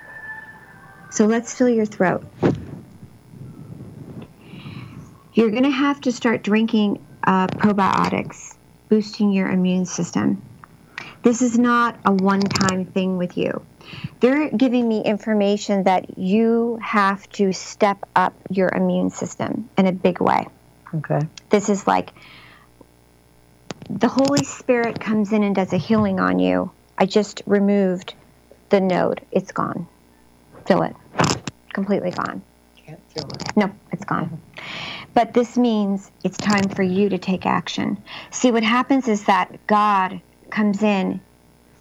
[1.11, 2.25] So let's fill your throat.
[5.33, 8.55] You're going to have to start drinking uh, probiotics,
[8.89, 10.41] boosting your immune system.
[11.21, 13.65] This is not a one time thing with you.
[14.21, 19.91] They're giving me information that you have to step up your immune system in a
[19.91, 20.47] big way.
[20.95, 21.19] Okay.
[21.49, 22.11] This is like
[23.89, 26.71] the Holy Spirit comes in and does a healing on you.
[26.97, 28.13] I just removed
[28.69, 29.21] the node.
[29.31, 29.87] It's gone.
[30.65, 30.95] Fill it.
[31.73, 32.41] Completely gone.
[32.75, 33.55] Can't feel it.
[33.55, 34.41] No, it's gone.
[35.13, 38.01] But this means it's time for you to take action.
[38.31, 41.21] See, what happens is that God comes in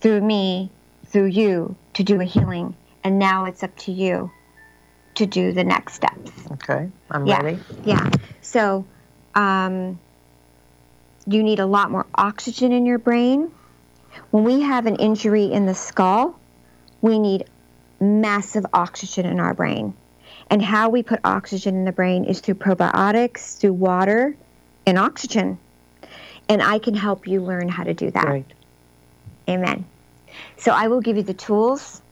[0.00, 0.70] through me,
[1.06, 2.76] through you, to do a healing.
[3.02, 4.30] And now it's up to you
[5.14, 6.30] to do the next steps.
[6.52, 6.90] Okay.
[7.10, 7.42] I'm yeah.
[7.42, 7.58] ready.
[7.84, 8.10] Yeah.
[8.40, 8.84] So,
[9.34, 9.98] um,
[11.26, 13.50] you need a lot more oxygen in your brain.
[14.30, 16.38] When we have an injury in the skull,
[17.00, 17.44] we need
[18.00, 19.94] massive oxygen in our brain.
[20.48, 24.34] And how we put oxygen in the brain is through probiotics, through water,
[24.86, 25.58] and oxygen.
[26.48, 28.26] And I can help you learn how to do that.
[28.26, 28.52] Right.
[29.48, 29.84] Amen.
[30.56, 32.02] So I will give you the tools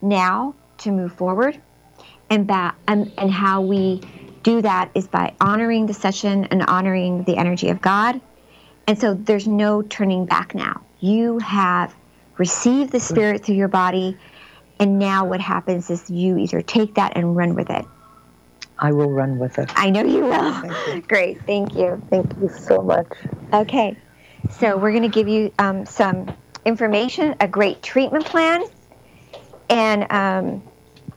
[0.00, 1.60] now to move forward.
[2.30, 4.00] And, ba- and, and how we
[4.42, 8.20] do that is by honoring the session and honoring the energy of God.
[8.86, 10.82] And so there's no turning back now.
[11.00, 11.94] You have
[12.38, 14.16] received the Spirit through your body.
[14.78, 17.84] And now what happens is you either take that and run with it.
[18.78, 19.70] I will run with it.
[19.76, 21.00] I know you will.
[21.08, 21.40] Great.
[21.42, 22.02] Thank you.
[22.10, 23.06] Thank you so much.
[23.52, 23.96] Okay.
[24.58, 28.64] So we're going to give you um, some information, a great treatment plan,
[29.70, 30.62] and um,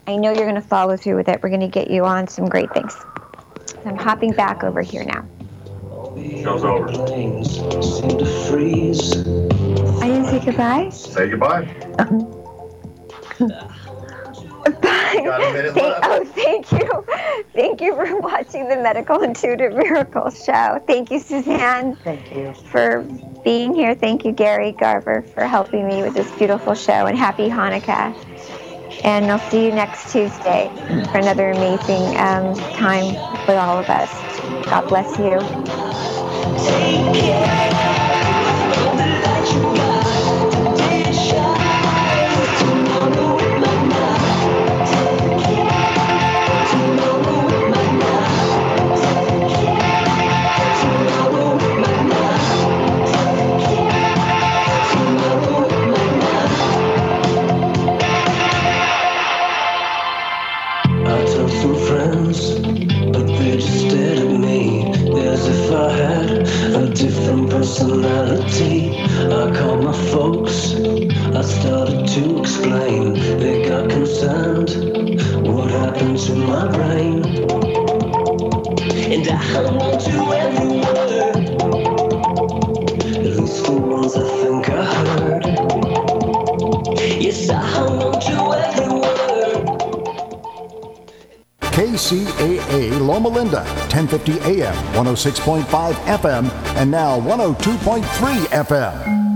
[0.06, 1.42] I know you're going to follow through with it.
[1.42, 2.94] We're going to get you on some great things.
[2.94, 5.28] So I'm hopping back over here now.
[6.42, 6.88] Show's over.
[10.00, 10.88] I didn't say goodbye.
[10.90, 12.34] Say goodbye.
[13.38, 15.26] Thank-
[15.76, 16.00] left.
[16.04, 17.04] oh, thank you.
[17.54, 20.80] Thank you for watching the Medical Intuitive Miracles Show.
[20.86, 21.96] Thank you, Suzanne.
[22.04, 22.52] Thank you.
[22.70, 23.06] For
[23.44, 23.94] being here.
[23.94, 27.06] Thank you, Gary Garver, for helping me with this beautiful show.
[27.06, 28.14] And happy Hanukkah.
[29.04, 30.70] And I'll see you next Tuesday
[31.10, 33.14] for another amazing um, time
[33.46, 34.10] with all of us.
[34.66, 35.38] God bless you.
[67.58, 69.02] Personality.
[69.02, 73.14] I called my folks, I started to explain.
[73.40, 74.70] They got concerned,
[75.44, 77.24] what happened to my brain?
[79.12, 81.10] And I hung on to every word,
[83.26, 85.44] at least the ones I think I heard.
[87.20, 88.36] Yes, I hung on to
[88.66, 89.18] every word.
[91.78, 96.44] KCAA Loma Linda, 1050 AM, 106.5 FM,
[96.78, 98.02] and now 102.3
[98.46, 99.27] FM.